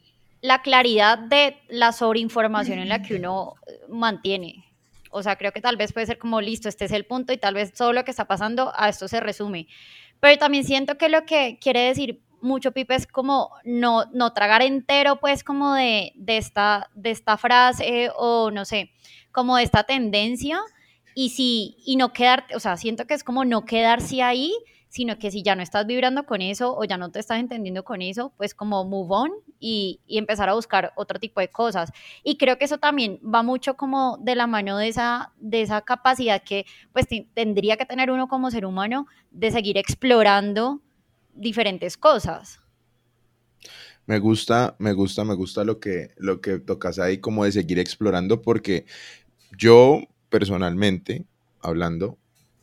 la 0.43 0.61
claridad 0.61 1.19
de 1.19 1.57
la 1.69 1.93
sobreinformación 1.93 2.79
en 2.81 2.89
la 2.89 3.01
que 3.01 3.15
uno 3.17 3.55
eh, 3.67 3.81
mantiene. 3.89 4.67
O 5.11 5.23
sea, 5.23 5.37
creo 5.37 5.53
que 5.53 5.61
tal 5.61 5.77
vez 5.77 5.93
puede 5.93 6.07
ser 6.07 6.19
como, 6.19 6.41
listo, 6.41 6.69
este 6.69 6.85
es 6.85 6.93
el 6.93 7.07
punto 7.07 7.33
y 7.33 7.39
tal 7.39 7.55
vez 7.55 7.73
todo 7.73 7.93
lo 7.93 8.05
que 8.05 8.11
está 8.11 8.27
pasando 8.27 8.73
a 8.77 8.89
esto 8.89 9.09
se 9.09 9.21
resume. 9.21 9.69
Pero 10.21 10.39
también 10.39 10.65
siento 10.65 10.99
que 10.99 11.09
lo 11.09 11.25
que 11.25 11.59
quiere 11.61 11.81
decir 11.81 12.23
mucho, 12.41 12.73
Pipe, 12.73 12.95
es 12.95 13.07
como 13.07 13.51
no, 13.65 14.05
no 14.13 14.33
tragar 14.33 14.63
entero, 14.63 15.17
pues, 15.17 15.45
como 15.45 15.75
de, 15.75 16.13
de, 16.17 16.39
esta, 16.39 16.91
de 16.95 17.11
esta 17.11 17.37
frase 17.37 18.11
o 18.17 18.51
no 18.51 18.65
sé, 18.65 18.91
como 19.31 19.57
de 19.57 19.63
esta 19.63 19.85
tendencia 19.85 20.61
y 21.15 21.31
si, 21.31 21.77
y 21.85 21.97
no 21.97 22.13
quedarte, 22.13 22.57
o 22.57 22.61
sea, 22.61 22.77
siento 22.77 23.07
que 23.07 23.15
es 23.15 23.23
como 23.23 23.45
no 23.45 23.65
quedarse 23.65 24.23
ahí, 24.23 24.53
sino 24.93 25.19
que 25.19 25.31
si 25.31 25.43
ya 25.43 25.57
no 25.57 25.63
estás 25.63 25.87
vibrando 25.87 26.27
con 26.27 26.43
eso 26.43 26.77
o 26.77 26.85
ya 26.85 26.99
no 26.99 27.11
te 27.11 27.19
estás 27.19 27.41
entendiendo 27.41 27.83
con 27.83 28.03
eso, 28.03 28.31
pues 28.37 28.55
como 28.55 28.85
move 28.85 29.09
on 29.11 29.31
y, 29.59 30.01
empezar 30.07 30.51
a 30.51 30.53
buscar 30.53 30.93
otro 30.97 31.19
tipo 31.19 31.41
de 31.41 31.49
cosas. 31.49 31.91
Y 32.23 32.37
creo 32.37 32.59
que 32.59 32.67
eso 32.67 32.77
también 32.77 33.19
va 33.23 33.43
mucho 33.43 33.75
como 33.75 34.19
de 34.19 34.35
la 34.35 34.47
mano 34.47 34.77
de 34.77 34.89
esa, 34.89 35.33
de 35.39 35.63
esa 35.63 35.81
capacidad 35.81 36.43
que 36.43 36.67
pues 36.93 37.07
tendría 37.33 37.79
que 37.79 37.87
tener 37.87 38.11
uno 38.11 38.29
como 38.29 38.51
ser 38.51 38.67
humano 38.67 39.07
de 39.31 39.51
seguir 39.51 39.79
explorando 39.79 40.83
diferentes 41.33 41.97
cosas. 41.97 42.61
Me 44.05 44.19
gusta, 44.19 44.77
me 44.79 44.93
gusta, 44.93 45.25
me 45.25 45.35
gusta 45.35 45.65
lo 45.65 45.81
que, 45.81 46.11
lo 46.19 46.43
que 46.43 46.59
tocas 46.59 46.99
ahí, 46.99 47.17
como 47.17 47.47
de 47.47 47.53
seguir 47.53 47.79
explorando, 47.79 48.43
porque 48.43 48.85
yo 49.57 50.03
personalmente, 50.29 51.25
hablando, 51.63 52.19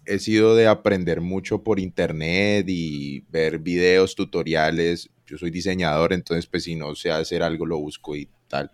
he 0.10 0.20
sido 0.20 0.56
de 0.56 0.68
aprender 0.68 1.22
mucho 1.22 1.64
por 1.64 1.80
internet 1.80 2.66
y 2.68 3.22
ver 3.30 3.60
videos, 3.60 4.16
tutoriales. 4.16 5.10
Yo 5.28 5.38
soy 5.38 5.52
diseñador, 5.52 6.14
entonces 6.14 6.48
pues 6.48 6.64
si 6.64 6.76
no 6.76 6.96
sé 6.96 7.12
hacer 7.12 7.44
algo 7.44 7.66
lo 7.66 7.78
busco 7.78 8.16
y 8.16 8.28
tal. 8.48 8.72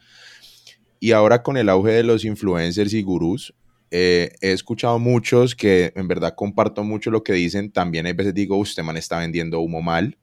Y 1.00 1.12
ahora 1.12 1.44
con 1.44 1.58
el 1.58 1.68
auge 1.68 1.92
de 1.92 2.04
los 2.04 2.24
influencers 2.24 2.94
y 2.94 3.04
gurús, 3.04 3.54
eh, 3.92 4.32
he 4.42 4.54
escuchado 4.54 4.98
muchos 4.98 5.56
que 5.56 5.92
en 5.96 6.08
verdad 6.08 6.36
comparto 6.36 6.84
mucho 6.84 7.12
lo 7.12 7.24
que 7.24 7.34
dicen. 7.34 7.72
También 7.72 8.06
hay 8.06 8.14
veces 8.14 8.34
digo, 8.34 8.58
usted 8.58 8.84
man 8.84 8.98
está 8.98 9.20
vendiendo 9.20 9.60
humo 9.60 9.82
mal. 9.82 10.18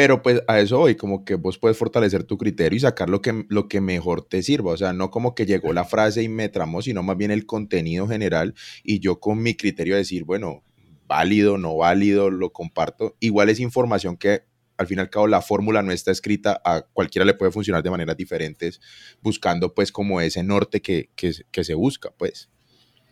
Pero 0.00 0.22
pues 0.22 0.42
a 0.48 0.58
eso 0.58 0.80
hoy, 0.80 0.94
como 0.94 1.26
que 1.26 1.34
vos 1.34 1.58
puedes 1.58 1.76
fortalecer 1.76 2.24
tu 2.24 2.38
criterio 2.38 2.74
y 2.74 2.80
sacar 2.80 3.10
lo 3.10 3.20
que, 3.20 3.44
lo 3.50 3.68
que 3.68 3.82
mejor 3.82 4.26
te 4.26 4.42
sirva. 4.42 4.72
O 4.72 4.76
sea, 4.78 4.94
no 4.94 5.10
como 5.10 5.34
que 5.34 5.44
llegó 5.44 5.74
la 5.74 5.84
frase 5.84 6.22
y 6.22 6.28
me 6.30 6.48
tramó, 6.48 6.80
sino 6.80 7.02
más 7.02 7.18
bien 7.18 7.30
el 7.30 7.44
contenido 7.44 8.08
general 8.08 8.54
y 8.82 9.00
yo 9.00 9.20
con 9.20 9.42
mi 9.42 9.56
criterio 9.56 9.94
decir, 9.94 10.24
bueno, 10.24 10.64
válido, 11.06 11.58
no 11.58 11.76
válido, 11.76 12.30
lo 12.30 12.50
comparto. 12.50 13.14
Igual 13.20 13.50
es 13.50 13.60
información 13.60 14.16
que 14.16 14.44
al 14.78 14.86
fin 14.86 14.96
y 14.96 15.00
al 15.02 15.10
cabo 15.10 15.26
la 15.26 15.42
fórmula 15.42 15.82
no 15.82 15.92
está 15.92 16.12
escrita, 16.12 16.62
a 16.64 16.80
cualquiera 16.80 17.26
le 17.26 17.34
puede 17.34 17.52
funcionar 17.52 17.82
de 17.82 17.90
maneras 17.90 18.16
diferentes, 18.16 18.80
buscando 19.20 19.74
pues 19.74 19.92
como 19.92 20.22
ese 20.22 20.42
norte 20.42 20.80
que, 20.80 21.10
que, 21.14 21.34
que 21.50 21.62
se 21.62 21.74
busca, 21.74 22.10
pues. 22.16 22.48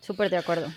Súper 0.01 0.31
de 0.31 0.37
acuerdo. 0.37 0.73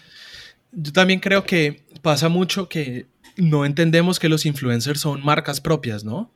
Yo 0.73 0.92
también 0.92 1.21
creo 1.21 1.45
que 1.45 1.85
pasa 2.02 2.28
mucho 2.28 2.69
que 2.69 3.07
no 3.37 3.65
entendemos 3.65 4.19
que 4.19 4.29
los 4.29 4.47
influencers 4.47 5.01
son 5.01 5.25
marcas 5.25 5.61
propias, 5.61 6.05
¿no? 6.05 6.33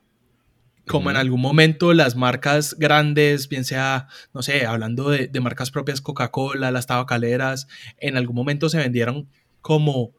Como 0.87 1.11
en 1.11 1.17
algún 1.17 1.41
momento 1.41 1.93
las 1.95 2.15
marcas 2.15 2.77
grandes, 2.79 3.49
bien 3.49 3.65
sea, 3.65 4.07
no 4.33 4.43
sé, 4.43 4.67
hablando 4.67 5.11
de, 5.11 5.29
marcas 5.41 5.71
propias, 5.73 6.01
Coca-Cola, 6.01 6.71
las 6.71 6.87
tabacaleras, 6.87 7.67
en 7.99 8.17
algún 8.17 8.37
momento 8.37 8.69
se 8.69 8.79
vendieron 8.79 9.29
como, 9.63 10.15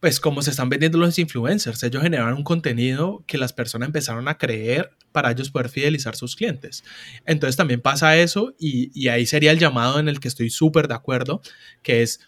pues 0.00 0.18
como 0.18 0.40
se 0.40 0.50
están 0.50 0.70
vendiendo 0.70 0.96
los 0.96 1.18
influencers. 1.18 1.82
Ellos 1.82 2.02
generaron 2.02 2.38
un 2.38 2.44
contenido 2.44 3.22
que 3.26 3.36
las 3.36 3.52
personas 3.52 3.88
empezaron 3.88 4.28
a 4.28 4.38
creer 4.38 4.92
para 5.12 5.30
ellos 5.30 5.50
poder 5.50 5.68
fidelizar 5.68 6.16
sus 6.16 6.36
clientes. 6.36 6.82
Entonces 7.26 7.56
también 7.56 7.82
pasa 7.82 8.16
eso 8.16 8.54
y, 8.58 8.90
y 8.98 9.08
ahí 9.08 9.26
sería 9.26 9.50
el 9.50 9.58
llamado 9.58 10.00
en 10.00 10.08
el 10.08 10.20
que 10.20 10.28
estoy 10.28 10.48
súper 10.48 10.88
de 10.88 10.94
acuerdo, 10.94 11.42
que 11.82 12.02
es 12.02 12.20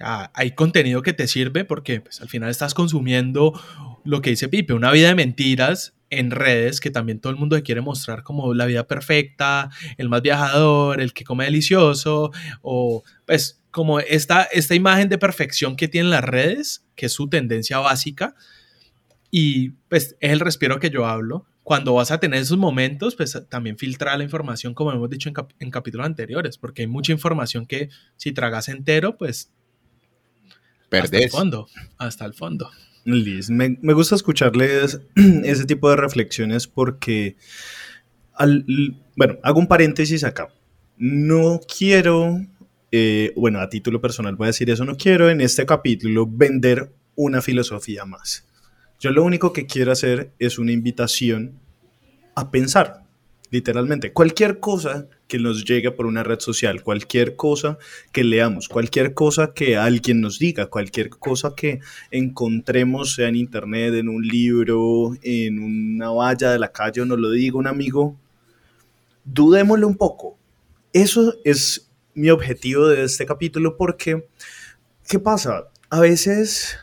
hay 0.00 0.52
contenido 0.52 1.02
que 1.02 1.12
te 1.12 1.26
sirve 1.26 1.64
porque 1.64 2.00
pues, 2.00 2.20
al 2.20 2.28
final 2.28 2.50
estás 2.50 2.74
consumiendo 2.74 3.52
lo 4.04 4.22
que 4.22 4.30
dice 4.30 4.48
Pipe, 4.48 4.72
una 4.72 4.90
vida 4.92 5.08
de 5.08 5.14
mentiras 5.14 5.94
en 6.10 6.30
redes 6.30 6.80
que 6.80 6.90
también 6.90 7.20
todo 7.20 7.32
el 7.32 7.38
mundo 7.38 7.60
quiere 7.62 7.80
mostrar 7.80 8.22
como 8.22 8.52
la 8.52 8.66
vida 8.66 8.86
perfecta, 8.86 9.70
el 9.96 10.08
más 10.08 10.22
viajador, 10.22 11.00
el 11.00 11.12
que 11.12 11.24
come 11.24 11.44
delicioso, 11.44 12.32
o 12.62 13.04
pues 13.26 13.62
como 13.70 14.00
esta, 14.00 14.42
esta 14.42 14.74
imagen 14.74 15.08
de 15.08 15.18
perfección 15.18 15.76
que 15.76 15.86
tienen 15.86 16.10
las 16.10 16.24
redes, 16.24 16.84
que 16.96 17.06
es 17.06 17.12
su 17.12 17.28
tendencia 17.28 17.78
básica, 17.78 18.34
y 19.30 19.70
pues 19.88 20.16
es 20.18 20.32
el 20.32 20.40
respiro 20.40 20.80
que 20.80 20.90
yo 20.90 21.06
hablo. 21.06 21.46
Cuando 21.62 21.94
vas 21.94 22.10
a 22.10 22.18
tener 22.18 22.40
esos 22.40 22.58
momentos, 22.58 23.14
pues 23.14 23.40
también 23.48 23.78
filtrar 23.78 24.18
la 24.18 24.24
información, 24.24 24.74
como 24.74 24.90
hemos 24.90 25.08
dicho 25.08 25.28
en, 25.28 25.34
en 25.60 25.70
capítulos 25.70 26.06
anteriores, 26.06 26.58
porque 26.58 26.82
hay 26.82 26.88
mucha 26.88 27.12
información 27.12 27.66
que 27.66 27.90
si 28.16 28.32
tragas 28.32 28.68
entero, 28.68 29.16
pues 29.16 29.52
hasta 30.90 31.18
el 31.18 31.30
fondo, 31.30 31.68
hasta 31.98 32.24
el 32.24 32.34
fondo. 32.34 32.70
Liz, 33.04 33.50
me, 33.50 33.76
gusta 33.94 34.14
escucharles 34.14 35.00
ese 35.44 35.64
tipo 35.64 35.88
de 35.90 35.96
reflexiones 35.96 36.66
porque, 36.66 37.36
al, 38.34 38.64
bueno, 39.16 39.38
hago 39.42 39.58
un 39.58 39.66
paréntesis 39.66 40.24
acá. 40.24 40.48
No 40.98 41.60
quiero, 41.78 42.40
eh, 42.92 43.32
bueno, 43.36 43.60
a 43.60 43.68
título 43.68 44.00
personal 44.00 44.36
voy 44.36 44.46
a 44.46 44.48
decir 44.48 44.68
eso, 44.68 44.84
no 44.84 44.96
quiero 44.96 45.30
en 45.30 45.40
este 45.40 45.64
capítulo 45.64 46.26
vender 46.26 46.92
una 47.14 47.40
filosofía 47.40 48.04
más. 48.04 48.46
Yo 48.98 49.10
lo 49.10 49.24
único 49.24 49.52
que 49.52 49.66
quiero 49.66 49.92
hacer 49.92 50.32
es 50.38 50.58
una 50.58 50.72
invitación 50.72 51.58
a 52.34 52.50
pensar, 52.50 53.06
literalmente. 53.50 54.12
Cualquier 54.12 54.60
cosa 54.60 55.08
que 55.28 55.38
nos 55.38 55.64
llegue 55.64 55.90
por 55.90 56.06
una 56.06 56.22
red 56.22 56.40
social, 56.40 56.82
cualquier 56.82 57.36
cosa 57.36 57.78
que 58.12 58.24
leamos, 58.24 58.68
cualquier 58.68 59.14
cosa 59.14 59.52
que 59.54 59.76
alguien 59.76 60.20
nos 60.20 60.38
diga, 60.38 60.66
cualquier 60.66 61.10
cosa 61.10 61.54
que 61.54 61.80
encontremos, 62.10 63.14
sea 63.14 63.28
en 63.28 63.36
internet, 63.36 63.94
en 63.94 64.08
un 64.08 64.26
libro, 64.26 65.16
en 65.22 65.58
una 65.60 66.10
valla 66.10 66.52
de 66.52 66.58
la 66.58 66.72
calle 66.72 67.02
o 67.02 67.04
nos 67.04 67.18
lo 67.18 67.30
diga 67.30 67.58
un 67.58 67.66
amigo, 67.66 68.16
dudémoslo 69.24 69.86
un 69.86 69.96
poco. 69.96 70.36
Eso 70.92 71.34
es 71.44 71.88
mi 72.14 72.30
objetivo 72.30 72.88
de 72.88 73.04
este 73.04 73.26
capítulo 73.26 73.76
porque, 73.76 74.26
¿qué 75.06 75.18
pasa? 75.18 75.68
A 75.90 76.00
veces 76.00 76.78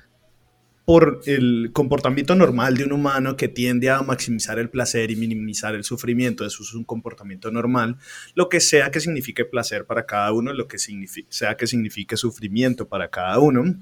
por 0.88 1.20
el 1.26 1.72
comportamiento 1.74 2.34
normal 2.34 2.78
de 2.78 2.86
un 2.86 2.94
humano 2.94 3.36
que 3.36 3.50
tiende 3.50 3.90
a 3.90 4.04
maximizar 4.04 4.58
el 4.58 4.70
placer 4.70 5.12
y 5.12 5.18
minimizar 5.18 5.76
el 5.76 5.84
sufrimiento. 5.84 6.46
Eso 6.46 6.64
es 6.64 6.74
un 6.74 6.86
comportamiento 6.86 7.52
normal. 7.52 7.98
Lo 8.36 8.48
que 8.48 8.62
sea 8.62 8.90
que 8.90 9.02
signifique 9.02 9.44
placer 9.44 9.86
para 9.86 10.06
cada 10.06 10.32
uno, 10.32 10.54
lo 10.54 10.70
que 10.70 10.78
sea 10.80 11.58
que 11.58 11.68
signifique 11.68 12.16
sufrimiento 12.16 12.88
para 12.88 13.10
cada 13.10 13.38
uno. 13.38 13.76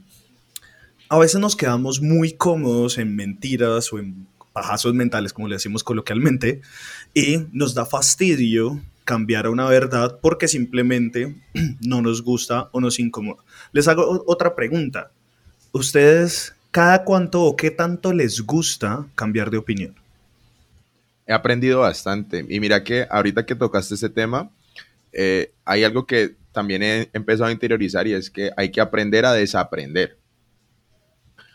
A 1.08 1.20
veces 1.20 1.40
nos 1.40 1.56
quedamos 1.56 2.02
muy 2.02 2.34
cómodos 2.34 2.98
en 2.98 3.16
mentiras 3.16 3.94
o 3.94 4.00
en 4.00 4.26
pajazos 4.52 4.96
mentales, 4.96 5.32
como 5.32 5.48
le 5.48 5.58
decimos 5.58 5.84
coloquialmente, 5.84 6.62
y 7.14 7.38
nos 7.52 7.76
da 7.76 7.86
fastidio 7.86 8.82
cambiar 9.04 9.46
a 9.46 9.52
una 9.52 9.68
verdad 9.68 10.18
porque 10.24 10.48
simplemente 10.48 11.36
no 11.82 12.02
nos 12.02 12.24
gusta 12.24 12.70
o 12.72 12.82
nos 12.82 12.98
incomoda. 12.98 13.44
Les 13.74 13.88
hago 13.88 14.24
otra 14.26 14.56
pregunta. 14.56 15.12
¿Ustedes 15.72 16.55
¿cada 16.76 17.06
cuánto 17.06 17.44
o 17.44 17.56
qué 17.56 17.72
tanto 17.72 18.12
les 18.12 18.42
gusta 18.42 19.08
cambiar 19.16 19.50
de 19.50 19.56
opinión? 19.56 19.96
He 21.26 21.32
aprendido 21.32 21.80
bastante. 21.80 22.46
Y 22.50 22.60
mira 22.60 22.84
que 22.84 23.08
ahorita 23.10 23.46
que 23.46 23.56
tocaste 23.56 23.96
ese 23.96 24.10
tema, 24.10 24.52
eh, 25.14 25.54
hay 25.64 25.86
algo 25.86 26.06
que 26.06 26.36
también 26.52 26.84
he 26.84 27.10
empezado 27.14 27.46
a 27.46 27.54
interiorizar 27.54 28.08
y 28.08 28.14
es 28.14 28.30
que 28.30 28.52
hay 28.58 28.72
que 28.72 28.82
aprender 28.82 29.26
a 29.26 29.32
desaprender. 29.32 30.18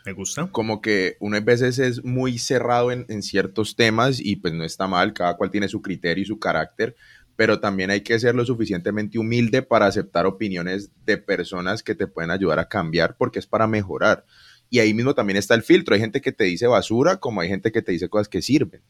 Me 0.07 0.13
gusta. 0.13 0.47
Como 0.51 0.81
que 0.81 1.17
uno 1.19 1.37
a 1.37 1.41
veces 1.41 1.77
es 1.77 2.03
muy 2.03 2.39
cerrado 2.39 2.91
en, 2.91 3.05
en, 3.07 3.21
ciertos 3.21 3.75
temas 3.75 4.19
y 4.19 4.37
pues 4.37 4.55
no 4.55 4.63
está 4.63 4.87
mal, 4.87 5.13
cada 5.13 5.37
cual 5.37 5.51
tiene 5.51 5.67
su 5.67 5.83
criterio 5.83 6.23
y 6.23 6.25
su 6.25 6.39
carácter, 6.39 6.95
pero 7.35 7.59
también 7.59 7.91
hay 7.91 8.01
que 8.01 8.19
ser 8.19 8.33
lo 8.33 8.43
suficientemente 8.43 9.19
humilde 9.19 9.61
para 9.61 9.85
aceptar 9.85 10.25
opiniones 10.25 10.89
de 11.05 11.19
personas 11.19 11.83
que 11.83 11.93
te 11.93 12.07
pueden 12.07 12.31
ayudar 12.31 12.57
a 12.57 12.67
cambiar 12.67 13.17
porque 13.17 13.37
es 13.37 13.45
para 13.45 13.67
mejorar. 13.67 14.25
Y 14.71 14.79
ahí 14.79 14.93
mismo 14.93 15.13
también 15.13 15.37
está 15.37 15.53
el 15.53 15.63
filtro. 15.63 15.93
Hay 15.93 16.01
gente 16.01 16.21
que 16.21 16.31
te 16.31 16.45
dice 16.45 16.65
basura, 16.65 17.17
como 17.17 17.41
hay 17.41 17.49
gente 17.49 17.73
que 17.73 17.81
te 17.81 17.91
dice 17.91 18.09
cosas 18.09 18.29
que 18.29 18.41
sirven. 18.41 18.81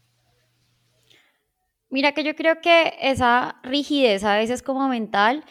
Mira 1.89 2.13
que 2.13 2.23
yo 2.23 2.35
creo 2.35 2.61
que 2.61 2.93
esa 3.01 3.59
rigidez 3.63 4.23
a 4.23 4.37
veces 4.37 4.61
como 4.61 4.87
mental 4.87 5.43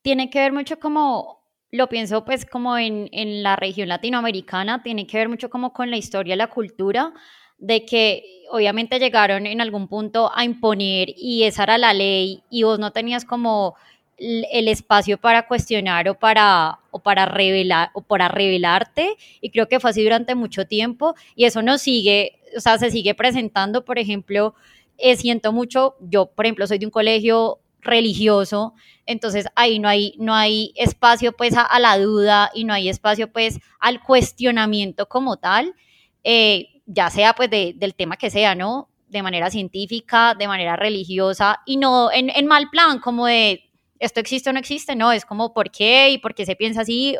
tiene 0.00 0.30
que 0.30 0.38
ver 0.38 0.52
mucho 0.52 0.78
como, 0.78 1.42
lo 1.72 1.88
pienso 1.88 2.24
pues 2.24 2.46
como 2.46 2.78
en, 2.78 3.08
en 3.10 3.42
la 3.42 3.56
región 3.56 3.88
latinoamericana, 3.88 4.82
tiene 4.82 5.08
que 5.08 5.18
ver 5.18 5.28
mucho 5.28 5.50
como 5.50 5.72
con 5.72 5.90
la 5.90 5.96
historia, 5.96 6.36
la 6.36 6.46
cultura, 6.46 7.12
de 7.58 7.84
que 7.84 8.22
obviamente 8.50 9.00
llegaron 9.00 9.44
en 9.46 9.60
algún 9.60 9.88
punto 9.88 10.30
a 10.34 10.44
imponer 10.44 11.08
y 11.16 11.42
esa 11.42 11.64
era 11.64 11.78
la 11.78 11.92
ley 11.92 12.44
y 12.48 12.62
vos 12.62 12.78
no 12.78 12.92
tenías 12.92 13.24
como 13.24 13.74
el 14.18 14.68
espacio 14.68 15.18
para 15.18 15.46
cuestionar 15.46 16.08
o 16.08 16.18
para, 16.18 16.78
o 16.90 17.00
para 17.00 17.26
revelar 17.26 17.90
o 17.94 18.02
para 18.02 18.28
revelarte 18.28 19.16
y 19.40 19.50
creo 19.50 19.68
que 19.68 19.80
fue 19.80 19.90
así 19.90 20.02
durante 20.02 20.34
mucho 20.34 20.66
tiempo 20.66 21.14
y 21.34 21.44
eso 21.44 21.62
nos 21.62 21.82
sigue, 21.82 22.40
o 22.56 22.60
sea, 22.60 22.78
se 22.78 22.90
sigue 22.90 23.14
presentando, 23.14 23.84
por 23.84 23.98
ejemplo, 23.98 24.54
eh, 24.98 25.16
siento 25.16 25.52
mucho, 25.52 25.96
yo 26.00 26.26
por 26.26 26.46
ejemplo 26.46 26.66
soy 26.66 26.78
de 26.78 26.86
un 26.86 26.92
colegio 26.92 27.58
religioso, 27.80 28.74
entonces 29.06 29.46
ahí 29.56 29.78
no 29.78 29.88
hay, 29.88 30.14
no 30.18 30.34
hay 30.34 30.72
espacio 30.76 31.32
pues 31.32 31.54
a, 31.56 31.78
la 31.78 31.98
duda 31.98 32.50
y 32.54 32.64
no 32.64 32.72
hay 32.72 32.88
espacio 32.88 33.30
pues 33.30 33.58
al 33.80 34.02
cuestionamiento 34.02 35.06
como 35.06 35.36
tal. 35.36 35.74
Eh, 36.22 36.68
ya 36.86 37.10
sea 37.10 37.34
pues 37.34 37.50
del 37.50 37.94
tema 37.94 38.16
que 38.16 38.30
sea, 38.30 38.54
¿no? 38.54 38.88
De 39.08 39.22
manera 39.22 39.50
científica, 39.50 40.34
de 40.34 40.48
manera 40.48 40.76
religiosa 40.76 41.60
y 41.66 41.76
no 41.76 42.10
en, 42.12 42.30
en 42.30 42.46
mal 42.46 42.68
plan, 42.70 42.98
como 42.98 43.26
de 43.26 43.70
esto 43.98 44.20
existe 44.20 44.50
o 44.50 44.52
no 44.52 44.58
existe, 44.58 44.96
no, 44.96 45.12
es 45.12 45.24
como 45.24 45.52
por 45.54 45.70
qué 45.70 46.10
y 46.10 46.18
por 46.18 46.34
qué 46.34 46.46
se 46.46 46.56
piensa 46.56 46.82
así, 46.82 47.16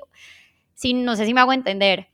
sin, 0.75 1.05
no 1.05 1.17
sé 1.17 1.27
si 1.27 1.35
me 1.35 1.41
hago 1.41 1.53
entender. 1.53 2.09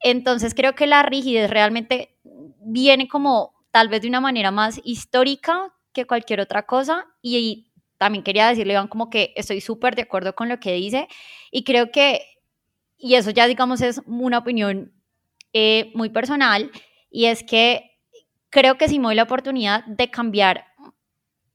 Entonces 0.00 0.54
creo 0.54 0.74
que 0.74 0.86
la 0.86 1.02
rigidez 1.02 1.50
realmente 1.50 2.16
viene 2.60 3.08
como 3.08 3.54
tal 3.70 3.88
vez 3.88 4.02
de 4.02 4.08
una 4.08 4.20
manera 4.20 4.50
más 4.50 4.80
histórica 4.84 5.74
que 5.92 6.06
cualquier 6.06 6.40
otra 6.40 6.64
cosa 6.66 7.06
y, 7.22 7.72
también 7.98 8.22
quería 8.22 8.48
decirle, 8.48 8.74
Iván, 8.74 8.88
como 8.88 9.08
que 9.08 9.32
estoy 9.36 9.62
súper 9.62 9.96
de 9.96 10.02
acuerdo 10.02 10.34
con 10.34 10.50
lo 10.50 10.60
que 10.60 10.72
dice 10.72 11.08
y 11.50 11.64
creo 11.64 11.90
que, 11.90 12.20
y 12.98 13.14
eso 13.14 13.30
ya 13.30 13.46
digamos 13.46 13.80
es 13.80 14.02
una 14.06 14.36
opinión 14.38 14.92
eh, 15.54 15.90
muy 15.94 16.10
personal, 16.10 16.70
y 17.10 17.26
es 17.26 17.42
que 17.42 17.98
creo 18.50 18.76
que 18.76 18.88
sí 18.88 18.98
me 18.98 19.06
doy 19.06 19.14
la 19.14 19.22
oportunidad 19.22 19.84
de 19.86 20.10
cambiar 20.10 20.66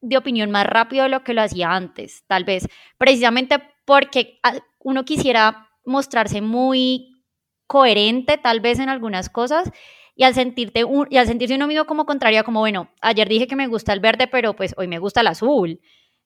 de 0.01 0.17
opinión 0.17 0.51
más 0.51 0.65
rápido 0.65 1.03
de 1.03 1.09
lo 1.09 1.23
que 1.23 1.33
lo 1.33 1.41
hacía 1.41 1.73
antes, 1.73 2.23
tal 2.27 2.43
vez, 2.43 2.67
precisamente 2.97 3.61
porque 3.85 4.39
ah, 4.43 4.55
uno 4.79 5.05
quisiera 5.05 5.69
mostrarse 5.85 6.41
muy 6.41 7.23
coherente 7.67 8.37
tal 8.37 8.59
vez 8.59 8.79
en 8.79 8.89
algunas 8.89 9.29
cosas 9.29 9.71
y 10.15 10.23
al, 10.23 10.33
sentirte 10.33 10.83
y 11.09 11.17
al 11.17 11.27
sentirse 11.27 11.55
uno 11.55 11.67
mismo 11.67 11.85
como 11.85 12.05
contrario, 12.05 12.43
como 12.43 12.59
bueno, 12.59 12.91
ayer 13.01 13.29
dije 13.29 13.47
que 13.47 13.55
me 13.55 13.67
gusta 13.67 13.93
el 13.93 13.99
verde, 13.99 14.27
pero 14.27 14.55
pues 14.55 14.73
hoy 14.77 14.87
me 14.87 14.99
gusta 14.99 15.21
el 15.21 15.27
azul. 15.27 15.79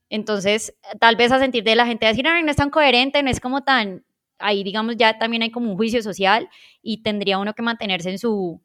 Entonces, 0.10 0.76
tal 1.00 1.16
vez 1.16 1.32
a 1.32 1.40
sentir 1.40 1.64
de 1.64 1.76
la 1.76 1.86
gente 1.86 2.06
decir, 2.06 2.24
no, 2.24 2.42
no 2.42 2.52
es 2.52 2.58
tan 2.58 2.70
coherente, 2.70 3.22
no 3.24 3.30
es 3.30 3.40
como 3.40 3.64
tan, 3.64 4.04
ahí 4.40 4.64
digamos 4.64 4.98
ya 4.98 5.18
también 5.18 5.44
hay 5.44 5.52
como 5.52 5.70
un 5.70 5.78
juicio 5.78 6.02
social 6.02 6.50
y 6.82 7.04
tendría 7.04 7.38
uno 7.38 7.54
que 7.54 7.62
mantenerse 7.62 8.10
en 8.10 8.20
su, 8.20 8.62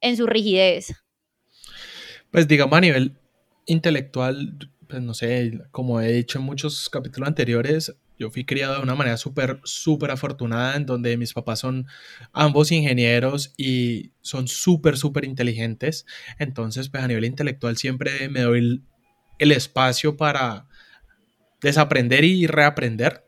en 0.00 0.16
su 0.16 0.26
rigidez. 0.26 0.94
Pues 2.30 2.48
digamos 2.48 2.76
a 2.76 2.80
nivel 2.80 3.21
intelectual, 3.66 4.70
pues 4.88 5.02
no 5.02 5.14
sé, 5.14 5.60
como 5.70 6.00
he 6.00 6.12
dicho 6.12 6.38
en 6.38 6.44
muchos 6.44 6.88
capítulos 6.90 7.28
anteriores, 7.28 7.94
yo 8.22 8.30
fui 8.30 8.44
criado 8.44 8.76
de 8.76 8.82
una 8.82 8.94
manera 8.94 9.16
súper, 9.16 9.58
súper 9.64 10.12
afortunada 10.12 10.76
en 10.76 10.86
donde 10.86 11.16
mis 11.16 11.32
papás 11.32 11.58
son 11.58 11.86
ambos 12.32 12.70
ingenieros 12.70 13.52
y 13.56 14.12
son 14.20 14.46
súper, 14.46 14.96
súper 14.96 15.24
inteligentes. 15.24 16.06
Entonces, 16.38 16.88
pues 16.88 17.02
a 17.02 17.08
nivel 17.08 17.24
intelectual 17.24 17.76
siempre 17.76 18.28
me 18.28 18.42
doy 18.42 18.82
el, 19.38 19.52
espacio 19.52 20.16
para 20.16 20.68
desaprender 21.60 22.22
y 22.22 22.46
reaprender. 22.46 23.24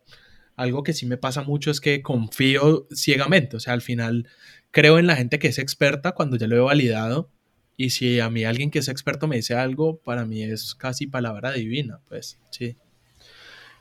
Algo 0.54 0.84
que 0.84 0.92
sí 0.92 1.06
me 1.06 1.16
pasa 1.16 1.42
mucho 1.42 1.72
es 1.72 1.80
que 1.80 2.00
confío 2.00 2.86
ciegamente, 2.94 3.56
o 3.56 3.60
sea, 3.60 3.72
al 3.72 3.82
final 3.82 4.28
creo 4.70 5.00
en 5.00 5.08
la 5.08 5.16
gente 5.16 5.40
que 5.40 5.48
es 5.48 5.58
experta 5.58 6.12
cuando 6.12 6.36
ya 6.36 6.46
lo 6.46 6.56
he 6.56 6.60
validado 6.60 7.33
y 7.76 7.90
si 7.90 8.20
a 8.20 8.30
mí 8.30 8.44
alguien 8.44 8.70
que 8.70 8.78
es 8.78 8.88
experto 8.88 9.26
me 9.26 9.36
dice 9.36 9.54
algo, 9.54 9.96
para 9.98 10.24
mí 10.24 10.42
es 10.42 10.74
casi 10.74 11.06
palabra 11.06 11.52
divina, 11.52 12.00
pues 12.08 12.38
sí. 12.50 12.76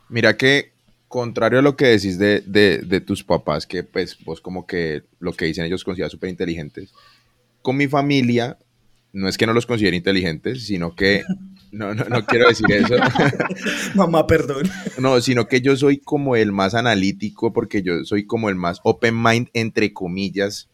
Mira 0.09 0.35
que, 0.35 0.73
contrario 1.07 1.59
a 1.59 1.61
lo 1.61 1.75
que 1.75 1.85
decís 1.85 2.17
de, 2.17 2.41
de, 2.41 3.01
tus 3.01 3.23
papás, 3.23 3.67
que 3.67 3.83
pues 3.83 4.17
vos 4.23 4.41
como 4.41 4.65
que 4.65 5.03
lo 5.19 5.33
que 5.33 5.45
dicen 5.45 5.65
ellos 5.65 5.83
consideran 5.83 6.09
súper 6.09 6.29
inteligentes, 6.29 6.91
con 7.61 7.77
mi 7.77 7.87
familia, 7.87 8.57
no 9.11 9.29
es 9.29 9.37
que 9.37 9.45
no 9.45 9.53
los 9.53 9.67
considere 9.67 9.95
inteligentes, 9.95 10.65
sino 10.65 10.95
que, 10.95 11.23
no, 11.71 11.93
no, 11.93 12.05
no 12.05 12.25
quiero 12.25 12.49
decir 12.49 12.65
eso. 12.71 12.95
Mamá, 13.95 14.25
perdón. 14.25 14.69
No, 14.97 15.21
sino 15.21 15.47
que 15.47 15.61
yo 15.61 15.77
soy 15.77 15.99
como 15.99 16.35
el 16.35 16.51
más 16.51 16.73
analítico, 16.73 17.53
porque 17.53 17.83
yo 17.83 18.03
soy 18.05 18.25
como 18.25 18.49
el 18.49 18.55
más 18.55 18.79
open 18.83 19.21
mind, 19.21 19.49
entre 19.53 19.93
comillas, 19.93 20.69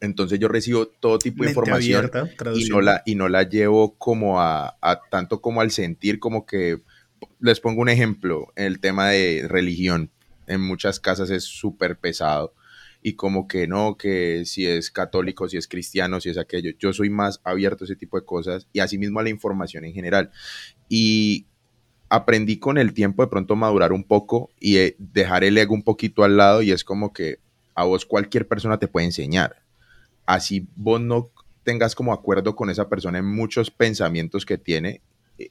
entonces 0.00 0.38
yo 0.38 0.48
recibo 0.48 0.86
todo 0.86 1.18
tipo 1.18 1.44
de 1.44 1.50
información 1.50 2.10
y, 2.54 2.68
no 2.68 2.80
la, 2.80 3.02
y 3.06 3.14
no 3.14 3.28
la 3.28 3.42
llevo 3.44 3.96
como 3.96 4.40
a, 4.40 4.76
tanto 5.10 5.40
como 5.40 5.60
al 5.60 5.70
sentir, 5.70 6.18
como 6.18 6.46
que 6.46 6.82
les 7.40 7.60
pongo 7.60 7.80
un 7.82 7.88
ejemplo, 7.88 8.52
el 8.56 8.80
tema 8.80 9.08
de 9.08 9.46
religión. 9.48 10.10
En 10.46 10.60
muchas 10.60 11.00
casas 11.00 11.30
es 11.30 11.44
súper 11.44 11.98
pesado 11.98 12.54
y 13.02 13.14
como 13.14 13.48
que 13.48 13.66
no, 13.66 13.96
que 13.96 14.44
si 14.44 14.66
es 14.66 14.90
católico, 14.90 15.48
si 15.48 15.56
es 15.56 15.68
cristiano, 15.68 16.20
si 16.20 16.28
es 16.28 16.38
aquello. 16.38 16.72
Yo 16.78 16.92
soy 16.92 17.08
más 17.08 17.40
abierto 17.44 17.84
a 17.84 17.86
ese 17.86 17.96
tipo 17.96 18.18
de 18.18 18.26
cosas 18.26 18.66
y 18.72 18.80
asimismo 18.80 19.20
a 19.20 19.22
la 19.22 19.30
información 19.30 19.84
en 19.84 19.94
general. 19.94 20.30
Y 20.88 21.46
aprendí 22.10 22.58
con 22.58 22.76
el 22.76 22.92
tiempo 22.92 23.22
de 23.22 23.28
pronto 23.28 23.56
madurar 23.56 23.92
un 23.92 24.04
poco 24.04 24.50
y 24.60 24.76
eh, 24.76 24.96
dejar 24.98 25.44
el 25.44 25.56
ego 25.56 25.74
un 25.74 25.82
poquito 25.82 26.24
al 26.24 26.36
lado 26.36 26.60
y 26.60 26.72
es 26.72 26.84
como 26.84 27.12
que 27.14 27.38
a 27.74 27.84
vos 27.84 28.04
cualquier 28.04 28.46
persona 28.46 28.78
te 28.78 28.86
puede 28.86 29.06
enseñar 29.06 29.63
así 30.26 30.66
vos 30.76 31.00
no 31.00 31.30
tengas 31.62 31.94
como 31.94 32.12
acuerdo 32.12 32.54
con 32.54 32.70
esa 32.70 32.88
persona 32.88 33.18
en 33.18 33.26
muchos 33.26 33.70
pensamientos 33.70 34.44
que 34.46 34.58
tiene, 34.58 35.00
eh, 35.38 35.50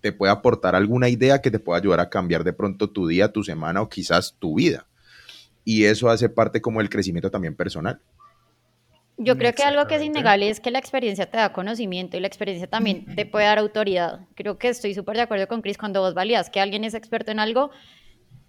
te 0.00 0.12
puede 0.12 0.32
aportar 0.32 0.74
alguna 0.74 1.08
idea 1.08 1.40
que 1.40 1.50
te 1.50 1.58
pueda 1.58 1.80
ayudar 1.80 2.00
a 2.00 2.08
cambiar 2.08 2.44
de 2.44 2.52
pronto 2.52 2.90
tu 2.90 3.06
día, 3.06 3.32
tu 3.32 3.42
semana 3.42 3.82
o 3.82 3.88
quizás 3.88 4.36
tu 4.38 4.54
vida. 4.54 4.86
Y 5.64 5.84
eso 5.84 6.08
hace 6.08 6.28
parte 6.28 6.62
como 6.62 6.80
del 6.80 6.88
crecimiento 6.88 7.30
también 7.30 7.54
personal. 7.54 8.00
Yo 9.20 9.36
creo 9.36 9.52
que 9.52 9.64
algo 9.64 9.84
que 9.88 9.96
es 9.96 10.02
innegable 10.02 10.48
es 10.48 10.60
que 10.60 10.70
la 10.70 10.78
experiencia 10.78 11.28
te 11.28 11.38
da 11.38 11.52
conocimiento 11.52 12.16
y 12.16 12.20
la 12.20 12.28
experiencia 12.28 12.68
también 12.68 13.16
te 13.16 13.26
puede 13.26 13.46
dar 13.46 13.58
autoridad. 13.58 14.20
Creo 14.36 14.58
que 14.58 14.68
estoy 14.68 14.94
súper 14.94 15.16
de 15.16 15.22
acuerdo 15.22 15.48
con 15.48 15.60
Chris 15.60 15.76
cuando 15.76 16.00
vos 16.00 16.14
validas 16.14 16.50
que 16.50 16.60
alguien 16.60 16.84
es 16.84 16.94
experto 16.94 17.32
en 17.32 17.40
algo, 17.40 17.72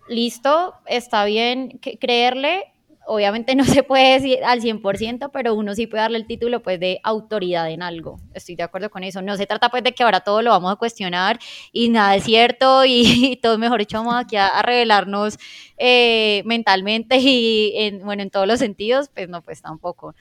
listo, 0.08 0.76
está 0.86 1.26
bien 1.26 1.80
creerle, 2.00 2.72
obviamente 3.06 3.56
no 3.56 3.66
se 3.66 3.84
puede 3.84 4.14
decir 4.14 4.44
al 4.44 4.62
100%, 4.62 5.30
pero 5.34 5.56
uno 5.56 5.76
sí 5.76 5.88
puede 5.88 6.02
darle 6.02 6.18
el 6.18 6.28
título 6.28 6.62
pues 6.62 6.80
de 6.80 7.00
autoridad 7.04 7.70
en 7.70 7.82
algo. 7.82 8.20
Estoy 8.34 8.56
de 8.56 8.64
acuerdo 8.64 8.90
con 8.90 9.04
eso. 9.04 9.22
No 9.22 9.36
se 9.38 9.46
trata 9.46 9.70
pues 9.70 9.84
de 9.84 9.94
que 9.94 10.04
ahora 10.04 10.22
todo 10.22 10.42
lo 10.42 10.52
vamos 10.52 10.72
a 10.72 10.76
cuestionar 10.76 11.40
y 11.72 11.90
nada 11.90 12.16
es 12.16 12.24
cierto 12.24 12.86
y, 12.86 13.40
todo 13.42 13.58
mejor 13.58 13.82
hecho 13.82 13.98
vamos 13.98 14.16
aquí 14.16 14.36
a, 14.36 14.62
revelarnos 14.62 15.38
eh, 15.78 16.44
mentalmente 16.46 17.18
y 17.18 17.74
en, 17.76 18.00
bueno, 18.04 18.22
en 18.22 18.30
todos 18.30 18.48
los 18.48 18.60
sentidos, 18.60 19.10
pues 19.14 19.28
no, 19.30 19.42
pues 19.42 19.62
tampoco. 19.62 20.16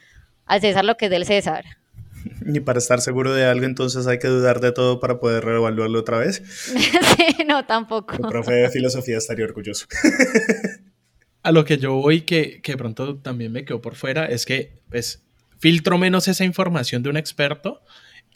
Al 0.46 0.60
César 0.60 0.84
lo 0.84 0.96
que 0.96 1.06
es 1.06 1.10
del 1.10 1.26
César. 1.26 1.64
Y 2.46 2.60
para 2.60 2.78
estar 2.78 3.00
seguro 3.00 3.34
de 3.34 3.44
algo, 3.44 3.66
entonces 3.66 4.06
hay 4.06 4.18
que 4.18 4.28
dudar 4.28 4.60
de 4.60 4.72
todo 4.72 5.00
para 5.00 5.20
poder 5.20 5.44
reevaluarlo 5.44 5.98
otra 5.98 6.18
vez. 6.18 6.42
sí, 7.16 7.44
no, 7.46 7.64
tampoco. 7.66 8.14
El 8.14 8.20
profe 8.28 8.52
de 8.52 8.70
filosofía 8.70 9.18
estaría 9.18 9.44
orgulloso. 9.44 9.86
A 11.48 11.52
lo 11.52 11.64
que 11.64 11.78
yo 11.78 11.94
voy, 11.94 12.20
que, 12.22 12.60
que 12.60 12.76
pronto 12.76 13.16
también 13.16 13.52
me 13.52 13.64
quedó 13.64 13.80
por 13.80 13.94
fuera, 13.94 14.26
es 14.26 14.44
que 14.44 14.82
pues 14.90 15.24
filtro 15.58 15.96
menos 15.96 16.28
esa 16.28 16.44
información 16.44 17.02
de 17.02 17.08
un 17.08 17.16
experto 17.16 17.82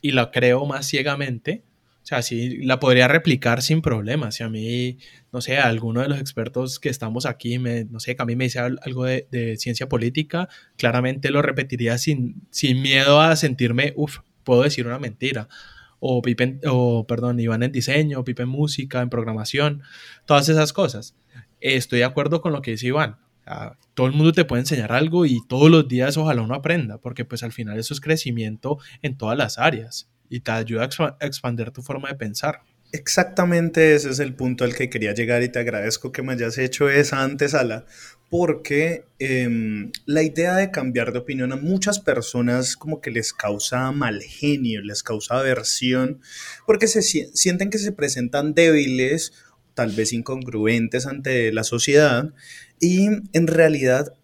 y 0.00 0.12
la 0.12 0.30
creo 0.30 0.64
más 0.64 0.86
ciegamente. 0.86 1.62
O 2.02 2.06
sea, 2.06 2.22
sí, 2.22 2.56
la 2.64 2.80
podría 2.80 3.08
replicar 3.08 3.60
sin 3.60 3.82
problema. 3.82 4.32
Si 4.32 4.42
a 4.42 4.48
mí, 4.48 4.96
no 5.30 5.42
sé, 5.42 5.58
alguno 5.58 6.00
de 6.00 6.08
los 6.08 6.20
expertos 6.20 6.80
que 6.80 6.88
estamos 6.88 7.26
aquí, 7.26 7.58
me, 7.58 7.84
no 7.84 8.00
sé, 8.00 8.16
que 8.16 8.22
a 8.22 8.24
mí 8.24 8.34
me 8.34 8.44
dice 8.44 8.60
algo 8.60 9.04
de, 9.04 9.28
de 9.30 9.58
ciencia 9.58 9.90
política, 9.90 10.48
claramente 10.78 11.30
lo 11.30 11.42
repetiría 11.42 11.98
sin, 11.98 12.46
sin 12.50 12.80
miedo 12.80 13.20
a 13.20 13.36
sentirme, 13.36 13.92
uff, 13.94 14.20
puedo 14.42 14.62
decir 14.62 14.86
una 14.86 14.98
mentira. 14.98 15.48
O, 16.00 16.22
Pipe, 16.22 16.60
o, 16.66 17.06
perdón, 17.06 17.38
Iván 17.38 17.62
en 17.62 17.72
diseño, 17.72 18.24
Pipe 18.24 18.44
en 18.44 18.48
música, 18.48 19.02
en 19.02 19.10
programación, 19.10 19.82
todas 20.24 20.48
esas 20.48 20.72
cosas 20.72 21.14
estoy 21.62 22.00
de 22.00 22.04
acuerdo 22.04 22.40
con 22.40 22.52
lo 22.52 22.62
que 22.62 22.72
dice 22.72 22.88
Iván. 22.88 23.16
todo 23.94 24.06
el 24.06 24.12
mundo 24.12 24.32
te 24.32 24.44
puede 24.44 24.60
enseñar 24.60 24.92
algo 24.92 25.26
y 25.26 25.40
todos 25.48 25.70
los 25.70 25.88
días 25.88 26.16
ojalá 26.16 26.42
uno 26.42 26.54
aprenda, 26.54 26.98
porque 26.98 27.24
pues 27.24 27.42
al 27.42 27.52
final 27.52 27.78
eso 27.78 27.94
es 27.94 28.00
crecimiento 28.00 28.78
en 29.02 29.16
todas 29.16 29.36
las 29.36 29.58
áreas 29.58 30.08
y 30.28 30.40
te 30.40 30.50
ayuda 30.50 30.88
a 30.98 31.26
expandir 31.26 31.70
tu 31.70 31.82
forma 31.82 32.08
de 32.08 32.14
pensar. 32.14 32.62
Exactamente 32.92 33.94
ese 33.94 34.10
es 34.10 34.18
el 34.18 34.34
punto 34.34 34.64
al 34.64 34.74
que 34.74 34.90
quería 34.90 35.14
llegar 35.14 35.42
y 35.42 35.48
te 35.48 35.58
agradezco 35.58 36.12
que 36.12 36.22
me 36.22 36.34
hayas 36.34 36.58
hecho 36.58 36.90
esa 36.90 37.22
antesala, 37.22 37.86
porque 38.28 39.06
em, 39.18 39.92
la 40.04 40.22
idea 40.22 40.56
de 40.56 40.70
cambiar 40.70 41.12
de 41.12 41.18
opinión 41.18 41.52
a 41.52 41.56
muchas 41.56 42.00
personas 42.00 42.76
como 42.76 43.00
que 43.00 43.10
les 43.10 43.32
causa 43.32 43.92
mal 43.92 44.22
genio, 44.22 44.82
les 44.82 45.02
causa 45.02 45.38
aversión, 45.38 46.20
porque 46.66 46.86
se 46.86 47.02
sienten 47.02 47.70
que 47.70 47.78
se 47.78 47.92
presentan 47.92 48.52
débiles 48.52 49.32
tal 49.74 49.92
vez 49.92 50.12
incongruentes 50.12 51.06
ante 51.06 51.52
la 51.52 51.64
sociedad 51.64 52.32
y 52.80 53.06
en 53.32 53.46
realidad 53.46 54.14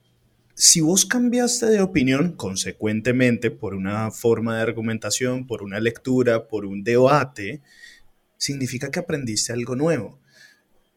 si 0.54 0.80
vos 0.80 1.06
cambiaste 1.06 1.66
de 1.66 1.80
opinión 1.80 2.32
consecuentemente 2.32 3.52
por 3.52 3.74
una 3.74 4.10
forma 4.10 4.56
de 4.56 4.62
argumentación, 4.62 5.46
por 5.46 5.62
una 5.62 5.78
lectura, 5.78 6.48
por 6.48 6.66
un 6.66 6.82
debate, 6.82 7.62
significa 8.38 8.90
que 8.90 8.98
aprendiste 8.98 9.52
algo 9.52 9.76
nuevo. 9.76 10.18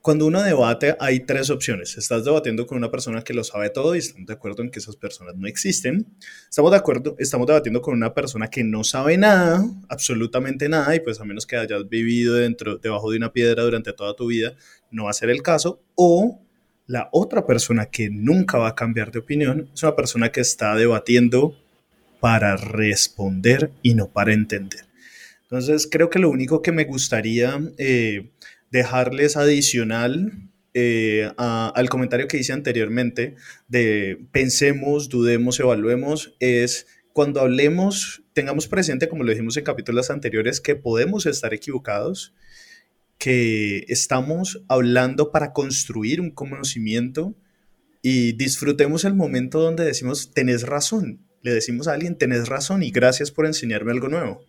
Cuando 0.02 0.26
uno 0.26 0.42
debate 0.42 0.96
hay 1.00 1.20
tres 1.20 1.52
opciones. 1.52 1.96
Estás 1.96 2.26
debatiendo 2.26 2.66
con 2.66 2.76
una 2.80 2.90
persona 2.90 3.24
que 3.24 3.36
lo 3.36 3.44
sabe 3.44 3.70
todo 3.70 3.94
y 3.94 4.00
estamos 4.00 4.26
de 4.26 4.34
acuerdo 4.34 4.64
en 4.64 4.72
que 4.72 4.80
esas 4.80 4.96
personas 4.96 5.36
no 5.36 5.48
existen. 5.48 6.08
Estamos 6.50 6.72
de 6.72 6.78
acuerdo, 6.78 7.16
estamos 7.20 7.46
debatiendo 7.46 7.84
con 7.84 7.94
una 7.94 8.12
persona 8.12 8.48
que 8.48 8.64
no 8.64 8.84
sabe 8.84 9.16
nada, 9.20 9.64
absolutamente 9.90 10.68
nada, 10.70 10.96
y 10.96 11.02
pues 11.02 11.20
a 11.20 11.24
menos 11.24 11.46
que 11.46 11.56
hayas 11.56 11.88
vivido 11.88 12.34
dentro, 12.34 12.80
debajo 12.80 13.12
de 13.12 13.18
una 13.18 13.32
piedra 13.32 13.62
durante 13.62 13.94
toda 13.94 14.16
tu 14.16 14.26
vida, 14.26 14.56
no 14.90 15.04
va 15.04 15.12
a 15.12 15.14
ser 15.14 15.30
el 15.30 15.44
caso. 15.44 15.84
O 15.94 16.42
la 16.88 17.10
otra 17.12 17.46
persona 17.46 17.86
que 17.86 18.10
nunca 18.10 18.58
va 18.58 18.70
a 18.70 18.76
cambiar 18.76 19.12
de 19.12 19.20
opinión 19.20 19.70
es 19.72 19.84
una 19.84 19.96
persona 19.96 20.32
que 20.32 20.42
está 20.42 20.76
debatiendo 20.76 21.56
para 22.20 22.58
responder 22.58 23.72
y 23.84 23.94
no 23.94 24.08
para 24.08 24.34
entender. 24.34 24.86
Entonces, 25.44 25.88
creo 25.92 26.10
que 26.10 26.18
lo 26.18 26.30
único 26.30 26.64
que 26.64 26.72
me 26.72 26.86
gustaría 26.86 27.60
eh, 27.78 28.32
dejarles 28.72 29.38
adicional 29.38 30.50
eh, 30.74 31.30
al 31.38 31.90
comentario 31.90 32.28
que 32.28 32.38
hice 32.38 32.54
anteriormente 32.54 33.36
de 33.68 34.26
pensemos, 34.32 35.10
dudemos, 35.10 35.60
evaluemos, 35.60 36.34
es 36.40 36.88
cuando 37.14 37.42
hablemos, 37.42 38.24
tengamos 38.34 38.68
presente, 38.68 39.10
como 39.10 39.24
lo 39.24 39.32
dijimos 39.32 39.58
en 39.58 39.66
capítulos 39.66 40.10
anteriores, 40.10 40.62
que 40.62 40.76
podemos 40.76 41.26
estar 41.26 41.54
equivocados, 41.54 42.34
que 43.18 43.86
estamos 43.90 44.64
hablando 44.70 45.32
para 45.32 45.52
construir 45.52 46.22
un 46.22 46.32
conocimiento 46.32 47.36
y 48.02 48.32
disfrutemos 48.34 49.06
el 49.06 49.14
momento 49.14 49.60
donde 49.60 49.84
decimos, 49.86 50.32
tenés 50.34 50.64
razón. 50.64 51.20
Le 51.44 51.52
decimos 51.52 51.88
a 51.88 51.94
alguien, 51.94 52.18
tenés 52.18 52.48
razón 52.48 52.82
y 52.82 52.92
gracias 52.92 53.30
por 53.30 53.46
enseñarme 53.46 53.92
algo 53.92 54.08
nuevo. 54.08 54.42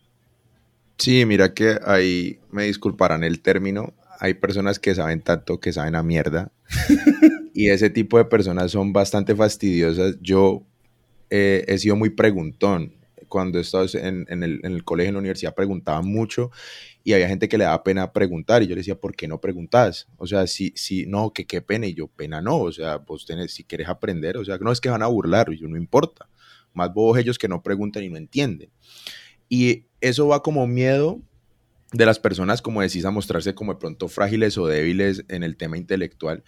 Sí, 0.98 1.26
mira 1.26 1.52
que 1.52 1.78
ahí 1.84 2.38
me 2.50 2.64
disculparán 2.64 3.24
el 3.24 3.40
término. 3.40 3.92
Hay 4.22 4.34
personas 4.34 4.78
que 4.78 4.94
saben 4.94 5.20
tanto 5.20 5.58
que 5.58 5.72
saben 5.72 5.96
a 5.96 6.02
mierda. 6.04 6.52
y 7.54 7.70
ese 7.70 7.90
tipo 7.90 8.18
de 8.18 8.24
personas 8.24 8.70
son 8.70 8.92
bastante 8.92 9.34
fastidiosas. 9.34 10.16
Yo 10.20 10.62
eh, 11.28 11.64
he 11.66 11.76
sido 11.78 11.96
muy 11.96 12.10
preguntón. 12.10 12.94
Cuando 13.26 13.58
he 13.58 13.62
estado 13.62 13.84
en, 13.94 14.24
el, 14.28 14.60
en, 14.62 14.72
el, 14.74 14.84
colegio, 14.84 15.08
en 15.08 15.14
la 15.14 15.18
universidad, 15.18 15.56
preguntaba 15.56 16.02
mucho 16.02 16.52
y 17.02 17.14
había 17.14 17.26
gente 17.26 17.48
que 17.48 17.58
le 17.58 17.64
daba 17.64 17.82
pena 17.82 18.12
preguntar 18.12 18.62
y 18.62 18.68
yo 18.68 18.76
le 18.76 18.82
decía, 18.82 18.94
¿por 18.94 19.16
qué 19.16 19.26
no 19.26 19.40
preguntas? 19.40 20.06
O 20.18 20.26
sea, 20.28 20.46
si, 20.46 20.72
si 20.76 21.04
no, 21.06 21.32
que 21.32 21.44
qué 21.44 21.60
pena 21.60 21.88
y 21.88 21.94
yo, 21.94 22.06
pena 22.06 22.40
no, 22.40 22.60
o 22.60 22.70
sea, 22.70 22.98
vos 22.98 23.26
tenés, 23.26 23.52
si 23.52 23.64
quieres 23.64 23.88
aprender, 23.88 24.36
o 24.36 24.44
sea, 24.44 24.56
no 24.58 24.70
es 24.70 24.80
que 24.80 24.88
van 24.88 25.02
a 25.02 25.08
burlar 25.08 25.52
y 25.52 25.58
yo, 25.58 25.66
no 25.66 25.76
importa. 25.76 26.28
Más 26.74 26.94
vos 26.94 27.18
ellos 27.18 27.38
que 27.38 27.48
no 27.48 27.60
preguntan 27.60 28.04
y 28.04 28.08
no 28.08 28.18
entienden. 28.18 28.70
Y 29.48 29.86
eso 30.00 30.28
va 30.28 30.44
como 30.44 30.68
miedo 30.68 31.20
de 31.92 32.06
las 32.06 32.18
personas, 32.18 32.62
como 32.62 32.80
decís, 32.80 33.04
a 33.04 33.10
mostrarse 33.10 33.54
como 33.54 33.74
de 33.74 33.80
pronto 33.80 34.08
frágiles 34.08 34.56
o 34.58 34.66
débiles 34.66 35.24
en 35.28 35.42
el 35.42 35.56
tema 35.56 35.76
intelectual. 35.76 36.42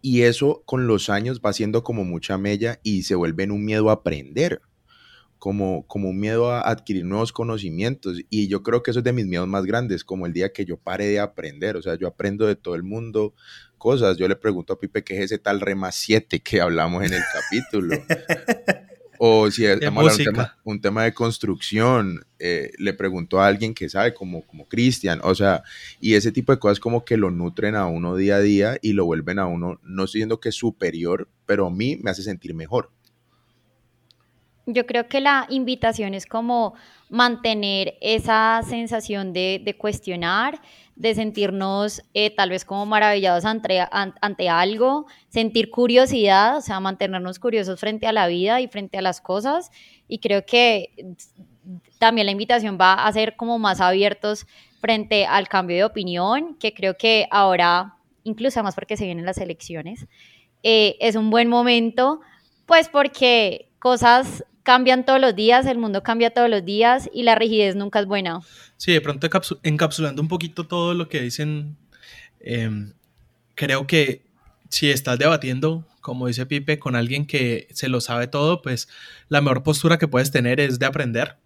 Y 0.00 0.22
eso 0.22 0.62
con 0.66 0.86
los 0.86 1.08
años 1.08 1.40
va 1.44 1.52
siendo 1.52 1.82
como 1.82 2.04
mucha 2.04 2.36
mella 2.36 2.80
y 2.82 3.04
se 3.04 3.14
vuelve 3.14 3.44
en 3.44 3.52
un 3.52 3.64
miedo 3.64 3.88
a 3.88 3.94
aprender, 3.94 4.60
como, 5.38 5.86
como 5.86 6.10
un 6.10 6.20
miedo 6.20 6.50
a 6.50 6.68
adquirir 6.68 7.04
nuevos 7.04 7.32
conocimientos. 7.32 8.18
Y 8.30 8.48
yo 8.48 8.62
creo 8.62 8.82
que 8.82 8.90
eso 8.90 9.00
es 9.00 9.04
de 9.04 9.12
mis 9.12 9.26
miedos 9.26 9.48
más 9.48 9.64
grandes, 9.64 10.04
como 10.04 10.26
el 10.26 10.32
día 10.32 10.52
que 10.52 10.64
yo 10.64 10.76
pare 10.76 11.06
de 11.06 11.20
aprender. 11.20 11.76
O 11.76 11.82
sea, 11.82 11.96
yo 11.96 12.06
aprendo 12.06 12.46
de 12.46 12.56
todo 12.56 12.74
el 12.74 12.82
mundo 12.82 13.34
cosas. 13.78 14.16
Yo 14.16 14.28
le 14.28 14.36
pregunto 14.36 14.72
a 14.72 14.78
Pipe 14.78 15.04
qué 15.04 15.16
es 15.16 15.24
ese 15.24 15.38
tal 15.38 15.60
Rema 15.60 15.92
7 15.92 16.40
que 16.40 16.60
hablamos 16.60 17.04
en 17.04 17.14
el 17.14 17.22
capítulo. 17.32 17.96
O 19.26 19.50
si 19.50 19.64
estamos 19.64 20.18
un 20.18 20.36
un 20.64 20.80
tema, 20.82 21.04
de 21.04 21.14
construcción, 21.14 22.26
eh, 22.38 22.72
le 22.76 22.92
pregunto 22.92 23.40
a 23.40 23.46
alguien 23.46 23.72
que 23.72 23.88
sabe, 23.88 24.12
como, 24.12 24.46
como 24.46 24.68
Cristian, 24.68 25.20
o 25.22 25.34
sea, 25.34 25.62
y 25.98 26.12
ese 26.12 26.30
tipo 26.30 26.52
de 26.52 26.58
cosas 26.58 26.78
como 26.78 27.06
que 27.06 27.16
lo 27.16 27.30
nutren 27.30 27.74
a 27.74 27.86
uno 27.86 28.16
día 28.16 28.36
a 28.36 28.40
día 28.40 28.76
y 28.82 28.92
lo 28.92 29.06
vuelven 29.06 29.38
a 29.38 29.46
uno, 29.46 29.80
no 29.82 30.04
estoy 30.04 30.18
diciendo 30.18 30.40
que 30.40 30.50
es 30.50 30.56
superior, 30.56 31.26
pero 31.46 31.68
a 31.68 31.70
mí 31.70 31.98
me 32.02 32.10
hace 32.10 32.22
sentir 32.22 32.52
mejor. 32.54 32.90
Yo 34.66 34.86
creo 34.86 35.08
que 35.08 35.20
la 35.20 35.46
invitación 35.50 36.14
es 36.14 36.24
como 36.26 36.74
mantener 37.10 37.98
esa 38.00 38.62
sensación 38.66 39.32
de, 39.32 39.76
cuestionar, 39.78 40.60
de 40.96 41.14
sentirnos 41.14 42.02
eh, 42.14 42.30
tal 42.30 42.50
vez 42.50 42.64
como 42.64 42.86
maravillados 42.86 43.44
ante, 43.44 43.84
ante 43.90 44.48
algo, 44.48 45.06
sentir 45.28 45.70
curiosidad, 45.70 46.56
o 46.56 46.60
sea, 46.62 46.80
mantenernos 46.80 47.38
curiosos 47.38 47.78
frente 47.78 48.06
a 48.06 48.12
la 48.12 48.26
vida 48.26 48.60
y 48.60 48.68
frente 48.68 48.96
a 48.96 49.02
las 49.02 49.20
cosas. 49.20 49.70
Y 50.08 50.18
creo 50.18 50.46
que 50.46 51.14
también 51.98 52.26
la 52.26 52.32
invitación 52.32 52.78
va 52.80 52.94
a 52.94 53.12
ser 53.12 53.36
como 53.36 53.58
más 53.58 53.80
abiertos 53.80 54.46
frente 54.80 55.26
al 55.26 55.48
cambio 55.48 55.76
de 55.76 55.84
opinión, 55.84 56.56
que 56.56 56.74
creo 56.74 56.96
que 56.96 57.26
ahora, 57.30 57.96
incluso 58.22 58.62
más 58.62 58.74
porque 58.74 58.96
se 58.96 59.04
vienen 59.04 59.26
las 59.26 59.38
elecciones, 59.38 60.06
eh, 60.62 60.96
es 61.00 61.16
un 61.16 61.30
buen 61.30 61.48
momento, 61.48 62.20
pues 62.66 62.88
porque 62.88 63.70
cosas 63.78 64.44
cambian 64.64 65.04
todos 65.04 65.20
los 65.20 65.36
días, 65.36 65.66
el 65.66 65.78
mundo 65.78 66.02
cambia 66.02 66.30
todos 66.30 66.50
los 66.50 66.64
días 66.64 67.08
y 67.12 67.22
la 67.22 67.36
rigidez 67.36 67.76
nunca 67.76 68.00
es 68.00 68.06
buena. 68.06 68.40
Sí, 68.76 68.92
de 68.92 69.00
pronto 69.00 69.28
encapsulando 69.62 70.20
un 70.20 70.28
poquito 70.28 70.66
todo 70.66 70.94
lo 70.94 71.08
que 71.08 71.20
dicen, 71.20 71.76
em, 72.40 72.92
creo 73.54 73.86
que 73.86 74.24
si 74.70 74.90
estás 74.90 75.18
debatiendo, 75.18 75.86
como 76.00 76.26
dice 76.26 76.46
Pipe, 76.46 76.78
con 76.78 76.96
alguien 76.96 77.26
que 77.26 77.68
se 77.72 77.88
lo 77.88 78.00
sabe 78.00 78.26
todo, 78.26 78.62
pues 78.62 78.88
la 79.28 79.40
mejor 79.40 79.62
postura 79.62 79.98
que 79.98 80.08
puedes 80.08 80.30
tener 80.30 80.58
es 80.58 80.78
de 80.78 80.86
aprender. 80.86 81.36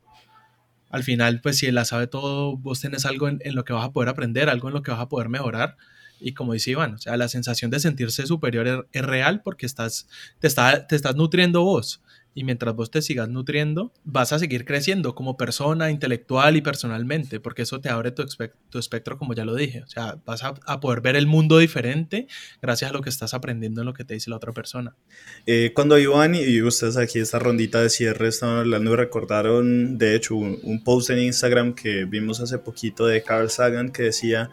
Al 0.88 1.02
final, 1.02 1.40
pues 1.42 1.58
si 1.58 1.66
él 1.66 1.74
la 1.74 1.84
sabe 1.84 2.06
todo, 2.06 2.56
vos 2.56 2.80
tenés 2.80 3.04
algo 3.04 3.28
en, 3.28 3.40
lo 3.54 3.64
que 3.64 3.74
vas 3.74 3.84
a 3.84 3.92
poder 3.92 4.08
aprender, 4.08 4.48
algo 4.48 4.68
en 4.68 4.74
lo 4.74 4.82
que 4.82 4.90
vas 4.90 5.00
a 5.00 5.08
poder 5.08 5.28
mejorar. 5.28 5.76
Y 6.20 6.32
como 6.32 6.52
dice 6.52 6.70
Iván, 6.70 6.94
o 6.94 6.98
sea, 6.98 7.16
la 7.16 7.28
sensación 7.28 7.70
de 7.70 7.78
sentirse 7.78 8.26
superior 8.26 8.88
es, 8.90 9.02
real 9.02 9.42
porque 9.42 9.66
estás, 9.66 10.08
te, 10.38 10.48
te 10.48 10.96
estás 10.96 11.14
nutriendo 11.14 11.62
vos 11.62 12.00
y 12.34 12.44
mientras 12.44 12.74
vos 12.74 12.90
te 12.90 13.02
sigas 13.02 13.28
nutriendo, 13.28 13.92
vas 14.04 14.32
a 14.32 14.38
seguir 14.38 14.64
creciendo 14.64 15.14
como 15.14 15.36
persona, 15.36 15.90
intelectual 15.90 16.56
y 16.56 16.60
personalmente, 16.60 17.40
porque 17.40 17.62
eso 17.62 17.80
te 17.80 17.88
abre 17.88 18.12
tu, 18.12 18.24
tu 18.70 18.78
espectro, 18.78 19.18
como 19.18 19.34
ya 19.34 19.44
lo 19.44 19.54
dije. 19.54 19.82
O 19.82 19.88
sea, 19.88 20.18
vas 20.24 20.42
a, 20.44 20.80
poder 20.80 21.00
ver 21.00 21.16
el 21.16 21.26
mundo 21.26 21.58
diferente 21.58 22.28
gracias 22.62 22.90
a 22.90 22.94
lo 22.94 23.00
que 23.00 23.10
estás 23.10 23.34
aprendiendo 23.34 23.80
en 23.80 23.86
lo 23.86 23.94
que 23.94 24.04
te 24.04 24.14
dice 24.14 24.30
la 24.30 24.36
otra 24.36 24.52
persona. 24.52 24.94
Eh, 25.46 25.72
cuando 25.74 25.98
Iván 25.98 26.34
y 26.34 26.62
ustedes 26.62 26.96
aquí, 26.96 27.18
esta 27.18 27.38
rondita 27.38 27.82
de 27.82 27.90
cierre, 27.90 28.28
estaban 28.28 28.58
hablando 28.58 28.92
y 28.92 28.96
recordaron, 28.96 29.98
de 29.98 30.14
hecho, 30.14 30.36
un 30.36 30.82
post 30.84 31.10
en 31.10 31.18
Instagram 31.18 31.74
que 31.74 32.04
vimos 32.04 32.40
hace 32.40 32.58
poquito 32.58 33.06
de 33.06 33.22
Carl 33.22 33.50
Sagan 33.50 33.90
que 33.90 34.04
decía 34.04 34.50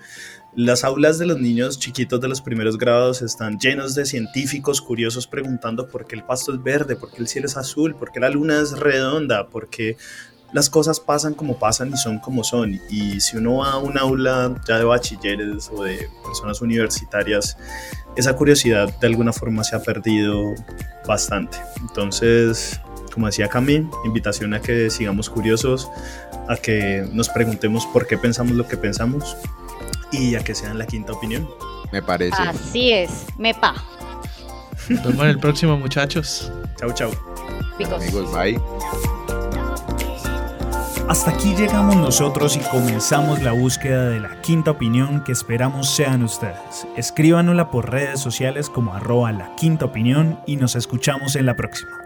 las 0.56 0.86
aulas 0.86 1.20
de 1.20 1.26
los 1.26 1.40
niños 1.40 1.80
chiquitos 1.80 2.22
de 2.22 2.30
los 2.30 2.42
primeros 2.42 2.78
grados 2.78 3.22
están 3.22 3.60
llenos 3.60 3.94
de 3.94 4.06
científicos 4.06 4.82
curiosos 4.82 5.28
preguntando 5.28 5.88
por 5.88 6.08
qué 6.08 6.16
el 6.16 6.24
pasto 6.24 6.54
es 6.54 6.64
verde, 6.64 6.96
por 6.96 7.12
qué 7.12 7.18
el 7.18 7.28
cielo 7.28 7.48
es 7.48 7.58
azul, 7.58 7.94
por 7.94 8.12
qué 8.12 8.22
la 8.22 8.30
luna 8.30 8.62
es 8.62 8.72
redonda, 8.80 9.48
por 9.50 9.70
qué 9.70 9.98
las 10.54 10.70
cosas 10.70 11.02
pasan 11.02 11.34
como 11.34 11.60
pasan 11.60 11.92
y 11.94 11.98
son 11.98 12.20
como 12.20 12.46
son. 12.46 12.80
Y 12.90 13.20
si 13.20 13.36
uno 13.36 13.58
va 13.58 13.74
a 13.74 13.78
un 13.80 13.98
aula 13.98 14.56
ya 14.66 14.78
de 14.78 14.86
bachilleres 14.86 15.70
o 15.74 15.84
de 15.84 16.08
personas 16.24 16.62
universitarias, 16.62 17.58
esa 18.16 18.34
curiosidad 18.38 18.98
de 19.00 19.08
alguna 19.08 19.34
forma 19.34 19.62
se 19.66 19.76
ha 19.76 19.84
perdido 19.84 20.56
bastante. 21.06 21.58
Entonces, 21.82 22.80
como 23.14 23.28
decía 23.28 23.50
Camille, 23.50 23.90
invitación 24.06 24.54
a 24.54 24.62
que 24.62 24.90
sigamos 24.90 25.30
curiosos, 25.30 25.90
a 26.48 26.56
que 26.56 27.06
nos 27.12 27.28
preguntemos 27.28 27.86
por 27.88 28.08
qué 28.08 28.18
pensamos 28.18 28.54
lo 28.54 28.66
que 28.66 28.78
pensamos 28.78 29.36
y 30.12 30.36
a 30.36 30.44
que 30.44 30.56
sean 30.56 30.78
la 30.78 30.86
quinta 30.86 31.14
opinión. 31.14 31.48
Me 31.92 32.02
parece. 32.02 32.36
Así 32.42 32.92
es, 32.92 33.26
mepa. 33.38 33.74
Nos 34.90 35.04
vemos 35.04 35.24
en 35.24 35.30
el 35.30 35.40
próximo, 35.40 35.78
muchachos. 35.78 36.52
Chau, 36.80 36.92
chau. 36.94 37.12
Amigos, 37.94 38.32
bye. 38.34 38.60
Hasta 41.08 41.32
aquí 41.32 41.54
llegamos 41.56 41.96
nosotros 41.98 42.58
y 42.58 42.60
comenzamos 42.72 43.44
la 43.44 43.52
búsqueda 43.52 44.10
de 44.10 44.20
la 44.20 44.42
quinta 44.42 44.72
opinión 44.72 45.24
que 45.24 45.34
esperamos 45.34 45.90
sean 45.90 46.24
ustedes. 46.24 46.88
Escríbanosla 46.98 47.70
por 47.70 47.92
redes 47.92 48.20
sociales 48.20 48.72
como 48.72 48.94
arroba 48.94 49.32
la 49.32 49.56
quinta 49.56 49.86
opinión 49.86 50.40
y 50.48 50.56
nos 50.56 50.76
escuchamos 50.76 51.36
en 51.36 51.46
la 51.46 51.56
próxima. 51.56 52.05